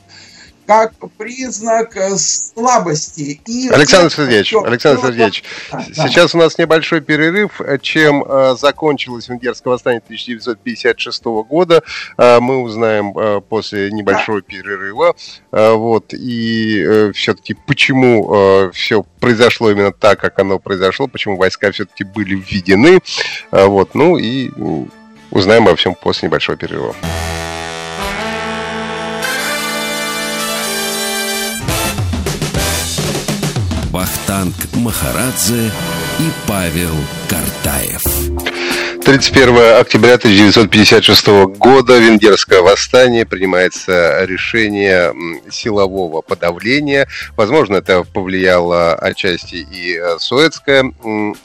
как 0.72 0.94
признак 1.18 1.98
э, 1.98 2.16
слабости. 2.16 3.42
И 3.46 3.68
Александр 3.68 4.10
Сергеевич, 4.10 4.54
Александр 4.54 5.08
Сергеевич, 5.08 5.44
да, 5.70 5.84
сейчас 5.84 6.32
да. 6.32 6.38
у 6.38 6.42
нас 6.42 6.58
небольшой 6.58 7.02
перерыв, 7.02 7.60
э, 7.60 7.78
чем 7.82 8.24
э, 8.24 8.56
закончилось 8.58 9.28
венгерское 9.28 9.70
восстание 9.74 10.02
1956 10.02 11.26
года, 11.26 11.84
э, 12.18 12.40
мы 12.40 12.62
узнаем 12.62 13.18
э, 13.18 13.42
после 13.42 13.92
небольшого 13.92 14.40
да. 14.40 14.48
перерыва, 14.48 15.16
э, 15.52 15.72
вот, 15.74 16.14
и 16.14 16.82
э, 16.82 17.12
все-таки 17.12 17.54
почему 17.68 18.34
э, 18.34 18.72
все 18.72 19.04
произошло 19.20 19.72
именно 19.72 19.92
так, 19.92 20.22
как 20.22 20.40
оно 20.40 20.58
произошло, 20.58 21.08
почему 21.08 21.36
войска 21.36 21.70
все-таки 21.74 22.06
были 22.06 22.36
введены, 22.36 23.02
э, 23.52 23.66
вот, 23.66 23.94
ну 23.94 24.18
и 24.18 24.52
узнаем 25.32 25.68
обо 25.68 25.76
всем 25.76 25.96
после 25.96 26.30
небольшого 26.30 26.58
перерыва. 26.58 26.96
Вахтанг 34.42 34.56
Махарадзе 34.76 35.72
и 36.20 36.32
Павел 36.48 36.96
Картаев. 37.30 38.41
31 39.12 39.82
октября 39.82 40.13
1956 40.13 41.28
года 41.58 42.00
венгерское 42.00 42.62
восстание 42.62 43.26
принимается 43.26 44.24
решение 44.24 45.13
силового 45.52 46.21
подавления. 46.21 47.10
Возможно, 47.36 47.76
это 47.76 48.04
повлияло 48.04 48.95
отчасти 48.95 49.67
и 49.69 49.97
э, 49.97 50.17
суэцкая 50.17 50.93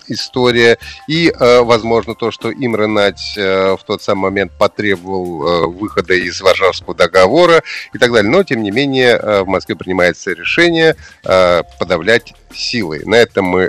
история, 0.07 0.79
и, 1.09 1.29
э, 1.29 1.61
возможно, 1.63 2.15
то, 2.15 2.31
что 2.31 2.53
Имре 2.53 2.87
Нать 2.87 3.35
э, 3.37 3.75
в 3.77 3.83
тот 3.85 4.01
самый 4.01 4.31
момент 4.31 4.53
потребовал 4.57 5.73
выхода 5.73 6.15
из 6.15 6.41
Варшавского 6.41 6.95
договора 6.95 7.65
и 7.93 7.99
так 7.99 8.13
далее. 8.13 8.31
Но, 8.31 8.45
тем 8.45 8.63
не 8.63 8.71
менее, 8.71 9.19
в 9.19 9.49
Москве 9.49 9.75
принимается 9.75 10.31
решение 10.31 10.95
подавлять 11.23 12.33
силой. 12.55 13.05
На 13.05 13.17
этом 13.17 13.47
мы 13.47 13.69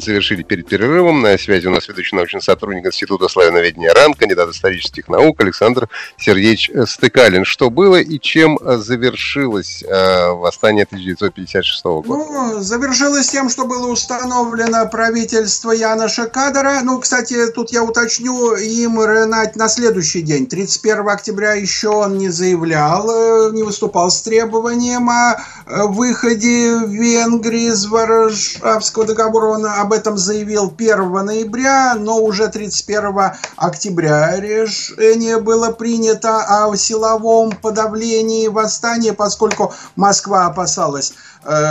завершили 0.00 0.42
перед 0.42 0.66
перерывом. 0.66 1.20
На 1.20 1.36
связи 1.36 1.66
у 1.66 1.70
нас 1.70 1.86
ведущий 1.88 2.16
научный 2.16 2.40
сотрудник 2.40 2.86
Института 2.86 3.17
славяноведения 3.26 3.92
РАН, 3.92 4.14
кандидат 4.14 4.50
исторических 4.50 5.08
наук 5.08 5.40
Александр 5.40 5.88
Сергеевич 6.16 6.70
Стыкалин. 6.86 7.44
Что 7.44 7.70
было 7.70 7.96
и 7.96 8.20
чем 8.20 8.58
завершилось 8.62 9.82
э, 9.82 10.28
восстание 10.30 10.84
1956 10.84 11.84
года? 11.84 12.08
Ну, 12.08 12.60
завершилось 12.60 13.28
тем, 13.28 13.48
что 13.48 13.64
было 13.64 13.90
установлено 13.90 14.86
правительство 14.88 15.72
Яна 15.72 16.08
Шакадара. 16.08 16.80
Ну, 16.82 17.00
кстати, 17.00 17.50
тут 17.50 17.72
я 17.72 17.82
уточню, 17.82 18.54
им 18.54 18.94
на 18.94 19.68
следующий 19.68 20.22
день, 20.22 20.46
31 20.46 21.08
октября, 21.08 21.54
еще 21.54 21.88
он 21.88 22.18
не 22.18 22.28
заявлял, 22.28 23.10
э, 23.10 23.52
не 23.52 23.62
выступал 23.62 24.10
с 24.10 24.20
требованием 24.22 25.08
о 25.08 25.36
выходе 25.66 26.78
Венгрии 26.86 27.68
из 27.68 27.86
Варшавского 27.86 29.04
договора 29.04 29.46
он 29.46 29.66
об 29.66 29.92
этом 29.92 30.18
заявил 30.18 30.72
1 30.76 31.24
ноября, 31.24 31.94
но 31.94 32.18
уже 32.18 32.48
31 32.48 33.07
октября 33.56 34.38
решение 34.40 35.38
было 35.40 35.70
принято 35.70 36.66
о 36.66 36.76
силовом 36.76 37.52
подавлении 37.52 38.48
восстания, 38.48 39.12
поскольку 39.12 39.72
Москва 39.96 40.46
опасалась, 40.46 41.12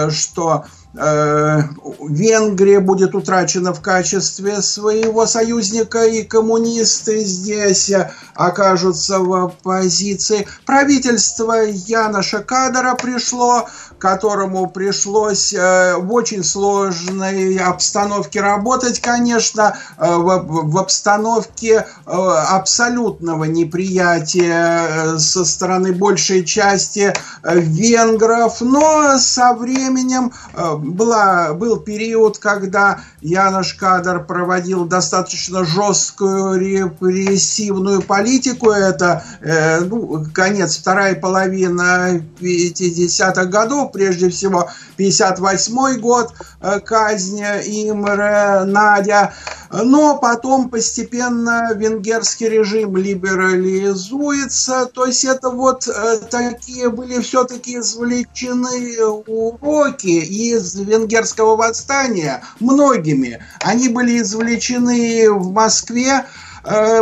что 0.09 0.65
Э, 0.99 1.61
Венгрия 1.99 2.79
будет 2.79 3.13
утрачена 3.13 3.73
в 3.73 3.81
качестве 3.81 4.61
своего 4.61 5.25
союзника, 5.27 6.05
и 6.05 6.23
коммунисты 6.23 7.19
здесь 7.23 7.91
окажутся 8.33 9.19
в 9.19 9.33
оппозиции. 9.33 10.47
Правительство 10.65 11.63
Яна 11.65 12.23
Шакадара 12.23 12.95
пришло 12.95 13.67
которому 13.99 14.67
пришлось 14.67 15.53
э, 15.53 15.95
в 15.97 16.13
очень 16.13 16.43
сложной 16.43 17.57
обстановке 17.57 18.41
работать, 18.41 18.99
конечно, 18.99 19.77
э, 19.97 20.05
в 20.07 20.77
обстановке 20.77 21.85
э, 22.05 22.11
абсолютного 22.11 23.45
неприятия 23.45 25.17
со 25.17 25.45
стороны 25.45 25.93
большей 25.93 26.45
части 26.45 27.13
венгров, 27.43 28.61
но 28.61 29.17
со 29.17 29.53
временем 29.57 30.31
была, 30.53 31.53
был 31.53 31.77
период, 31.77 32.37
когда 32.37 33.01
Янош 33.21 33.73
Кадр 33.73 34.23
проводил 34.23 34.85
достаточно 34.85 35.63
жесткую 35.63 36.59
репрессивную 36.59 38.01
политику, 38.01 38.71
это 38.71 39.23
ну, 39.41 40.25
конец, 40.33 40.77
вторая 40.77 41.15
половина 41.15 42.21
50-х 42.39 43.45
годов, 43.45 43.91
прежде 43.91 44.29
всего 44.29 44.69
58 44.97 45.99
год 45.99 46.33
э, 46.61 46.79
казни 46.79 47.41
Имре 47.41 48.65
Надя, 48.65 49.33
но 49.71 50.17
потом 50.17 50.69
постепенно 50.69 51.73
венгерский 51.73 52.49
режим 52.49 52.97
либерализуется, 52.97 54.85
то 54.85 55.05
есть 55.05 55.25
это 55.25 55.49
вот 55.49 55.87
э, 55.87 56.19
такие 56.29 56.89
были 56.89 57.19
все-таки 57.21 57.77
извлечены 57.77 58.99
уроки 59.01 60.07
из 60.07 60.75
венгерского 60.75 61.55
восстания 61.55 62.43
многими. 62.59 63.43
Они 63.59 63.89
были 63.89 64.21
извлечены 64.21 65.31
в 65.31 65.51
Москве, 65.51 66.25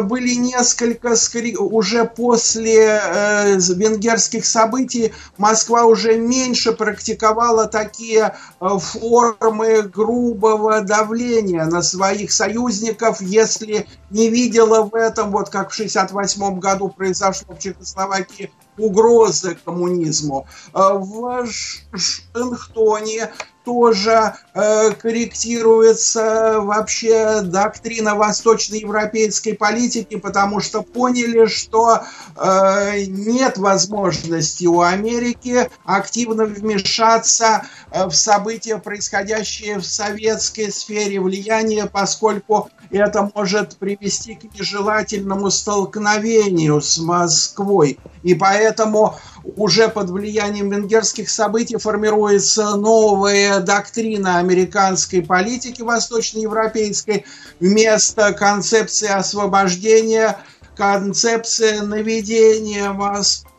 были 0.01 0.35
несколько, 0.35 1.15
уже 1.59 2.05
после 2.05 2.99
э, 3.01 3.57
венгерских 3.57 4.45
событий 4.45 5.13
Москва 5.37 5.85
уже 5.85 6.17
меньше 6.17 6.73
практиковала 6.73 7.67
такие 7.67 8.35
э, 8.59 8.67
формы 8.79 9.81
грубого 9.83 10.81
давления 10.81 11.65
на 11.65 11.81
своих 11.81 12.31
союзников, 12.31 13.21
если 13.21 13.87
не 14.09 14.29
видела 14.29 14.83
в 14.83 14.93
этом, 14.93 15.31
вот 15.31 15.49
как 15.49 15.71
в 15.71 15.73
1968 15.73 16.59
году 16.59 16.89
произошло 16.89 17.55
в 17.55 17.59
Чехословакии, 17.59 18.51
угрозы 18.77 19.57
коммунизму. 19.63 20.47
В 20.73 21.47
Шенхтоне 21.95 23.31
тоже 23.65 24.35
э, 24.53 24.91
корректируется 24.91 26.61
вообще 26.61 27.41
доктрина 27.41 28.15
восточноевропейской 28.15 29.55
политики, 29.55 30.15
потому 30.15 30.61
что 30.61 30.83
поняли, 30.83 31.47
что 31.47 32.03
э, 32.37 33.05
нет 33.07 33.57
возможности 33.57 34.65
у 34.65 34.81
Америки 34.81 35.69
активно 35.83 36.45
вмешаться 36.45 37.63
э, 37.91 38.05
в 38.05 38.13
события, 38.13 38.77
происходящие 38.77 39.79
в 39.79 39.85
советской 39.85 40.71
сфере 40.71 41.19
влияния, 41.19 41.87
поскольку 41.87 42.69
это 42.91 43.31
может 43.33 43.77
привести 43.77 44.35
к 44.35 44.43
нежелательному 44.53 45.49
столкновению 45.49 46.81
с 46.81 46.99
Москвой. 46.99 47.97
И 48.23 48.35
поэтому 48.35 49.15
уже 49.55 49.89
под 49.89 50.09
влиянием 50.09 50.69
венгерских 50.69 51.29
событий 51.29 51.77
формируется 51.77 52.75
новая 52.75 53.59
доктрина 53.59 54.39
американской 54.39 55.21
политики 55.21 55.81
восточноевропейской 55.81 57.25
вместо 57.59 58.33
концепции 58.33 59.07
освобождения, 59.07 60.37
концепция 60.75 61.83
наведения 61.83 62.91
Москвы. 62.91 63.51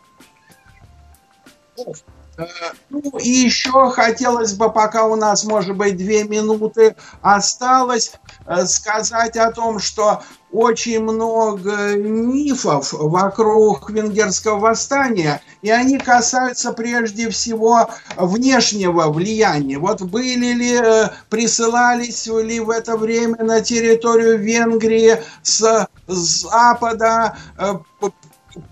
Ну 2.91 3.01
и 3.19 3.29
еще 3.29 3.91
хотелось 3.91 4.53
бы, 4.55 4.71
пока 4.71 5.07
у 5.07 5.17
нас, 5.17 5.45
может 5.45 5.77
быть, 5.77 5.97
две 5.97 6.25
минуты 6.25 6.95
осталось, 7.23 8.13
э, 8.47 8.67
сказать 8.67 9.37
о 9.37 9.51
том, 9.53 9.79
что 9.79 10.23
очень 10.53 11.01
много 11.01 11.97
мифов 11.97 12.93
вокруг 12.93 13.91
венгерского 13.91 14.59
восстания, 14.59 15.43
и 15.63 15.71
они 15.71 15.99
касаются 15.99 16.73
прежде 16.73 17.31
всего 17.31 17.91
внешнего 18.17 19.11
влияния. 19.11 19.79
Вот 19.79 20.03
были 20.03 20.53
ли, 20.53 20.75
э, 20.75 21.09
присылались 21.31 22.27
ли 22.27 22.61
в 22.61 22.71
это 22.71 22.97
время 22.97 23.43
на 23.43 23.61
территорию 23.61 24.39
Венгрии 24.39 25.23
с 25.43 25.89
запада 26.07 27.37
э, 27.59 27.75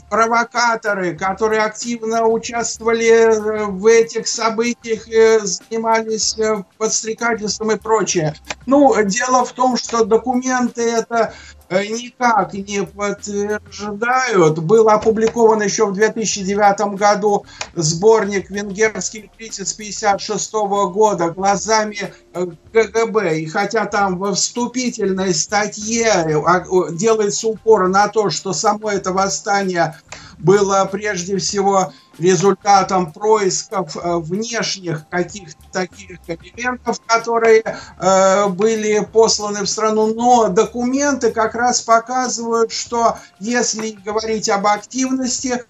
провокаторы, 0.09 1.17
которые 1.17 1.63
активно 1.63 2.27
участвовали 2.27 3.09
э, 3.09 3.65
в 3.67 3.87
этих 3.87 4.29
событиях, 4.29 5.05
занимались 5.45 6.37
подстрекательством 6.79 7.73
и 7.73 7.77
прочее. 7.77 8.35
Ну, 8.67 8.95
дело 9.05 9.45
в 9.45 9.53
том, 9.53 9.77
что 9.77 10.05
документы 10.05 10.83
это 10.83 11.35
Э, 11.64 11.64
никак 11.83 12.55
не 12.55 12.85
подтверждают. 12.85 14.59
Был 14.59 14.89
опубликован 14.89 15.63
еще 15.63 15.87
в 15.87 15.95
2009 15.95 16.97
году 16.97 17.45
сборник 17.75 18.51
«Венгерский 18.51 19.31
кризис 19.37 19.73
56 19.73 20.53
года» 20.53 21.31
глазами 21.31 22.13
э, 22.33 22.47
КГБ. 22.73 23.41
И 23.41 23.47
хотя 23.47 23.87
там 23.87 24.19
во 24.19 24.35
вступительной 24.35 25.35
статье 25.35 26.43
а, 26.47 26.65
делается 26.91 27.49
упор 27.49 27.89
на 27.89 28.09
то, 28.09 28.31
что 28.31 28.53
само 28.53 28.91
это 28.91 29.13
восстание 29.13 29.95
было 30.39 30.89
прежде 30.91 31.39
всего 31.39 31.93
результатом 32.19 33.13
происков 33.13 33.97
э, 33.97 34.17
внешних 34.19 35.09
каких-то 35.09 35.63
таких 35.73 36.19
элементов, 36.29 37.01
которые 37.07 37.65
э, 37.99 38.49
были 38.49 39.05
посланы 39.13 39.63
в 39.63 39.67
страну, 39.67 40.15
но 40.15 40.49
документы 40.49 41.33
как 41.33 41.55
раз 41.55 41.81
показывают, 41.81 42.73
что 42.73 43.19
если 43.41 43.91
говорить 43.91 44.49
об 44.49 44.67
активности 44.67 45.65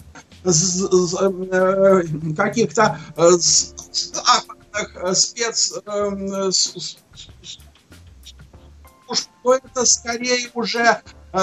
каких-то 2.37 2.99
спец 5.15 5.73
то 9.43 9.55
это 9.55 9.87
скорее 9.87 10.51
уже 10.53 11.01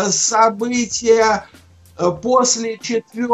события 0.10 1.46
Э, 1.52 1.61
после 2.22 2.78
4 2.78 3.28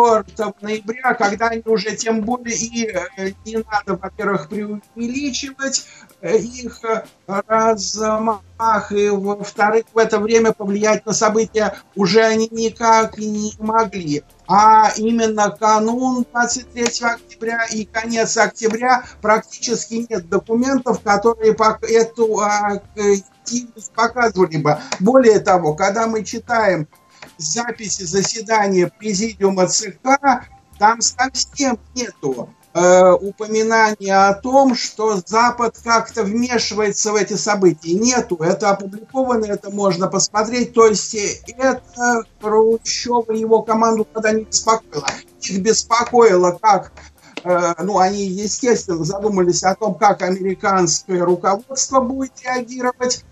ноября, 0.62 1.14
когда 1.14 1.48
они 1.48 1.64
уже 1.66 1.96
тем 1.96 2.22
более 2.22 2.56
и 2.56 2.88
э, 2.88 3.32
не 3.46 3.58
надо, 3.58 3.96
во-первых, 3.96 4.50
преувеличивать 4.50 5.86
э, 6.22 6.38
их 6.38 6.82
размах, 7.26 8.92
и 8.92 9.10
во-вторых, 9.10 9.86
в 9.94 9.98
это 9.98 10.20
время 10.20 10.52
повлиять 10.52 11.06
на 11.06 11.14
события 11.14 11.76
уже 11.96 12.22
они 12.22 12.48
никак 12.52 13.18
не 13.18 13.54
могли. 13.60 14.24
А 14.48 14.92
именно 14.96 15.52
канун 15.52 16.26
23 16.32 16.84
октября 17.02 17.66
и 17.66 17.86
конец 17.86 18.38
октября 18.38 19.04
практически 19.22 20.08
нет 20.10 20.30
документов, 20.30 21.02
которые 21.02 21.56
эту 21.82 22.40
активность 22.40 23.92
показывали 23.94 24.58
бы. 24.58 24.78
Более 25.00 25.40
того, 25.40 25.74
когда 25.74 26.08
мы 26.08 26.24
читаем 26.24 26.88
записи 27.38 28.04
заседания 28.04 28.92
президиума 29.00 29.68
ЦК, 29.68 30.48
там 30.80 31.02
совсем 31.02 31.80
нету 31.96 32.50
э, 32.78 33.12
упоминания 33.14 34.16
о 34.16 34.34
том, 34.34 34.76
что 34.76 35.22
Запад 35.26 35.80
как-то 35.84 36.24
вмешивается 36.24 37.12
в 37.12 37.16
эти 37.16 37.34
события. 37.34 37.94
Нету. 37.94 38.38
Это 38.38 38.70
опубликовано, 38.72 39.46
это 39.46 39.72
можно 39.72 40.08
посмотреть. 40.08 40.74
То 40.74 40.88
есть 40.88 41.16
это 41.16 42.24
Хрущева 42.42 43.32
и 43.32 43.40
его 43.40 43.64
команду 43.64 44.08
тогда 44.14 44.32
не 44.32 44.44
беспокоило. 44.44 45.08
Их 45.42 45.62
беспокоило, 45.62 46.52
как 46.62 46.92
э, 47.44 47.74
ну, 47.84 47.98
они, 47.98 48.26
естественно, 48.26 49.04
задумались 49.04 49.64
о 49.64 49.76
том, 49.76 49.96
как 49.96 50.22
американское 50.22 51.24
руководство 51.24 52.02
будет 52.02 52.34
реагировать 52.44 53.24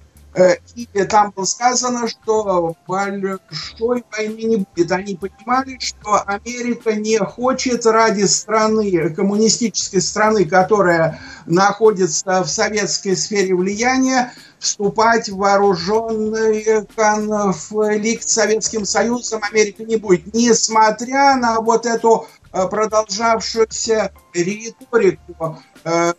и 0.76 1.04
там 1.06 1.32
было 1.36 1.46
сказано, 1.46 2.08
что 2.10 2.76
большой 2.88 4.04
войны 4.12 4.42
не 4.42 4.58
будет. 4.58 4.92
Они 4.92 5.16
понимали, 5.16 5.78
что 5.80 6.22
Америка 6.26 6.94
не 6.94 7.20
хочет 7.20 7.86
ради 7.86 8.24
страны, 8.24 9.10
коммунистической 9.12 10.02
страны, 10.02 10.46
которая 10.46 11.20
находится 11.46 12.44
в 12.44 12.48
советской 12.48 13.16
сфере 13.16 13.56
влияния, 13.56 14.34
вступать 14.60 15.30
в 15.30 15.38
вооруженный 15.38 16.86
конфликт 16.96 18.28
с 18.28 18.34
Советским 18.34 18.86
Союзом 18.86 19.42
Америка 19.50 19.84
не 19.84 19.96
будет. 19.96 20.34
Несмотря 20.34 21.38
на 21.38 21.62
вот 21.62 21.86
эту 21.86 22.28
продолжавшуюся 22.52 24.12
риторику. 24.34 25.60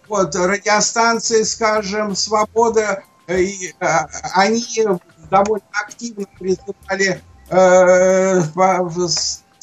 Вот 0.09 0.35
радиостанции, 0.35 1.43
скажем, 1.43 2.14
«Свобода», 2.14 3.03
они 3.27 4.89
довольно 5.31 5.66
активно 5.72 6.27
призывали 6.39 7.20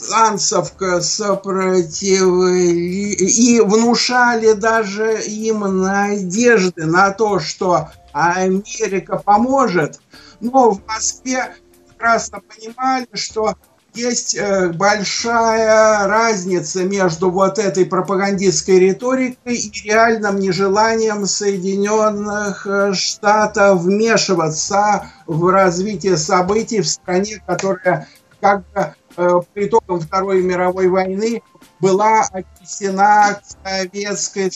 станцев 0.03 0.73
сопротивления 1.01 3.13
и 3.13 3.59
внушали 3.61 4.51
даже 4.53 5.21
им 5.23 5.81
надежды 5.81 6.85
на 6.85 7.11
то, 7.11 7.39
что 7.39 7.89
Америка 8.11 9.17
поможет. 9.17 9.99
Но 10.39 10.71
в 10.71 10.85
Москве 10.85 11.55
прекрасно 11.87 12.41
понимали, 12.41 13.07
что 13.13 13.55
есть 13.93 14.35
э, 14.35 14.69
большая 14.69 16.07
разница 16.07 16.83
между 16.83 17.29
вот 17.29 17.59
этой 17.59 17.85
пропагандистской 17.85 18.79
риторикой 18.79 19.55
и 19.55 19.71
реальным 19.87 20.39
нежеланием 20.39 21.25
Соединенных 21.25 22.65
э, 22.65 22.93
Штатов 22.93 23.81
вмешиваться 23.81 25.07
в 25.27 25.47
развитие 25.49 26.17
событий 26.17 26.81
в 26.81 26.87
стране, 26.87 27.41
которая 27.45 28.07
как 28.41 28.63
бы 28.73 28.95
э, 29.17 29.29
по 29.53 29.65
итогам 29.65 29.99
Второй 29.99 30.41
мировой 30.41 30.87
войны 30.87 31.41
была 31.79 32.23
отнесена 32.31 33.39
к 33.41 33.67
советской 33.67 34.51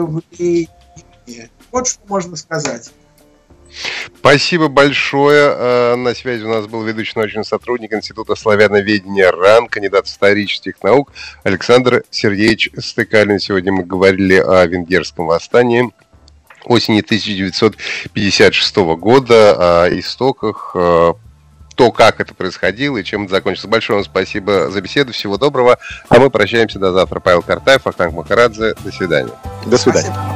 влиянию. 0.00 1.50
Вот 1.72 1.88
что 1.88 2.00
можно 2.06 2.36
сказать. 2.36 2.92
Спасибо 4.18 4.68
большое. 4.68 5.54
Э, 5.56 5.94
на 5.96 6.14
связи 6.14 6.44
у 6.44 6.48
нас 6.48 6.66
был 6.66 6.82
ведущий 6.82 7.12
научный 7.16 7.44
сотрудник 7.44 7.92
Института 7.92 8.34
славяноведения 8.34 9.30
РАН, 9.30 9.68
кандидат 9.68 10.06
исторических 10.06 10.82
наук 10.82 11.12
Александр 11.44 12.04
Сергеевич 12.10 12.70
Стыкалин. 12.76 13.38
Сегодня 13.38 13.72
мы 13.72 13.84
говорили 13.84 14.34
о 14.34 14.66
венгерском 14.66 15.26
восстании 15.26 15.92
осени 16.64 17.00
1956 17.00 18.76
года, 18.76 19.84
о 19.84 19.88
истоках, 19.88 20.72
э, 20.74 21.12
то, 21.76 21.92
как 21.92 22.20
это 22.20 22.34
происходило 22.34 22.96
и 22.96 23.04
чем 23.04 23.24
это 23.24 23.32
закончится. 23.32 23.68
Большое 23.68 23.98
вам 23.98 24.04
спасибо 24.04 24.70
за 24.70 24.80
беседу. 24.80 25.12
Всего 25.12 25.36
доброго. 25.36 25.78
А 26.08 26.18
мы 26.18 26.30
прощаемся 26.30 26.78
до 26.78 26.92
завтра. 26.92 27.20
Павел 27.20 27.42
Картаев, 27.42 27.86
Ахтанг 27.86 28.14
Махарадзе. 28.14 28.74
До 28.82 28.90
свидания. 28.90 29.32
До 29.66 29.76
свидания. 29.76 30.35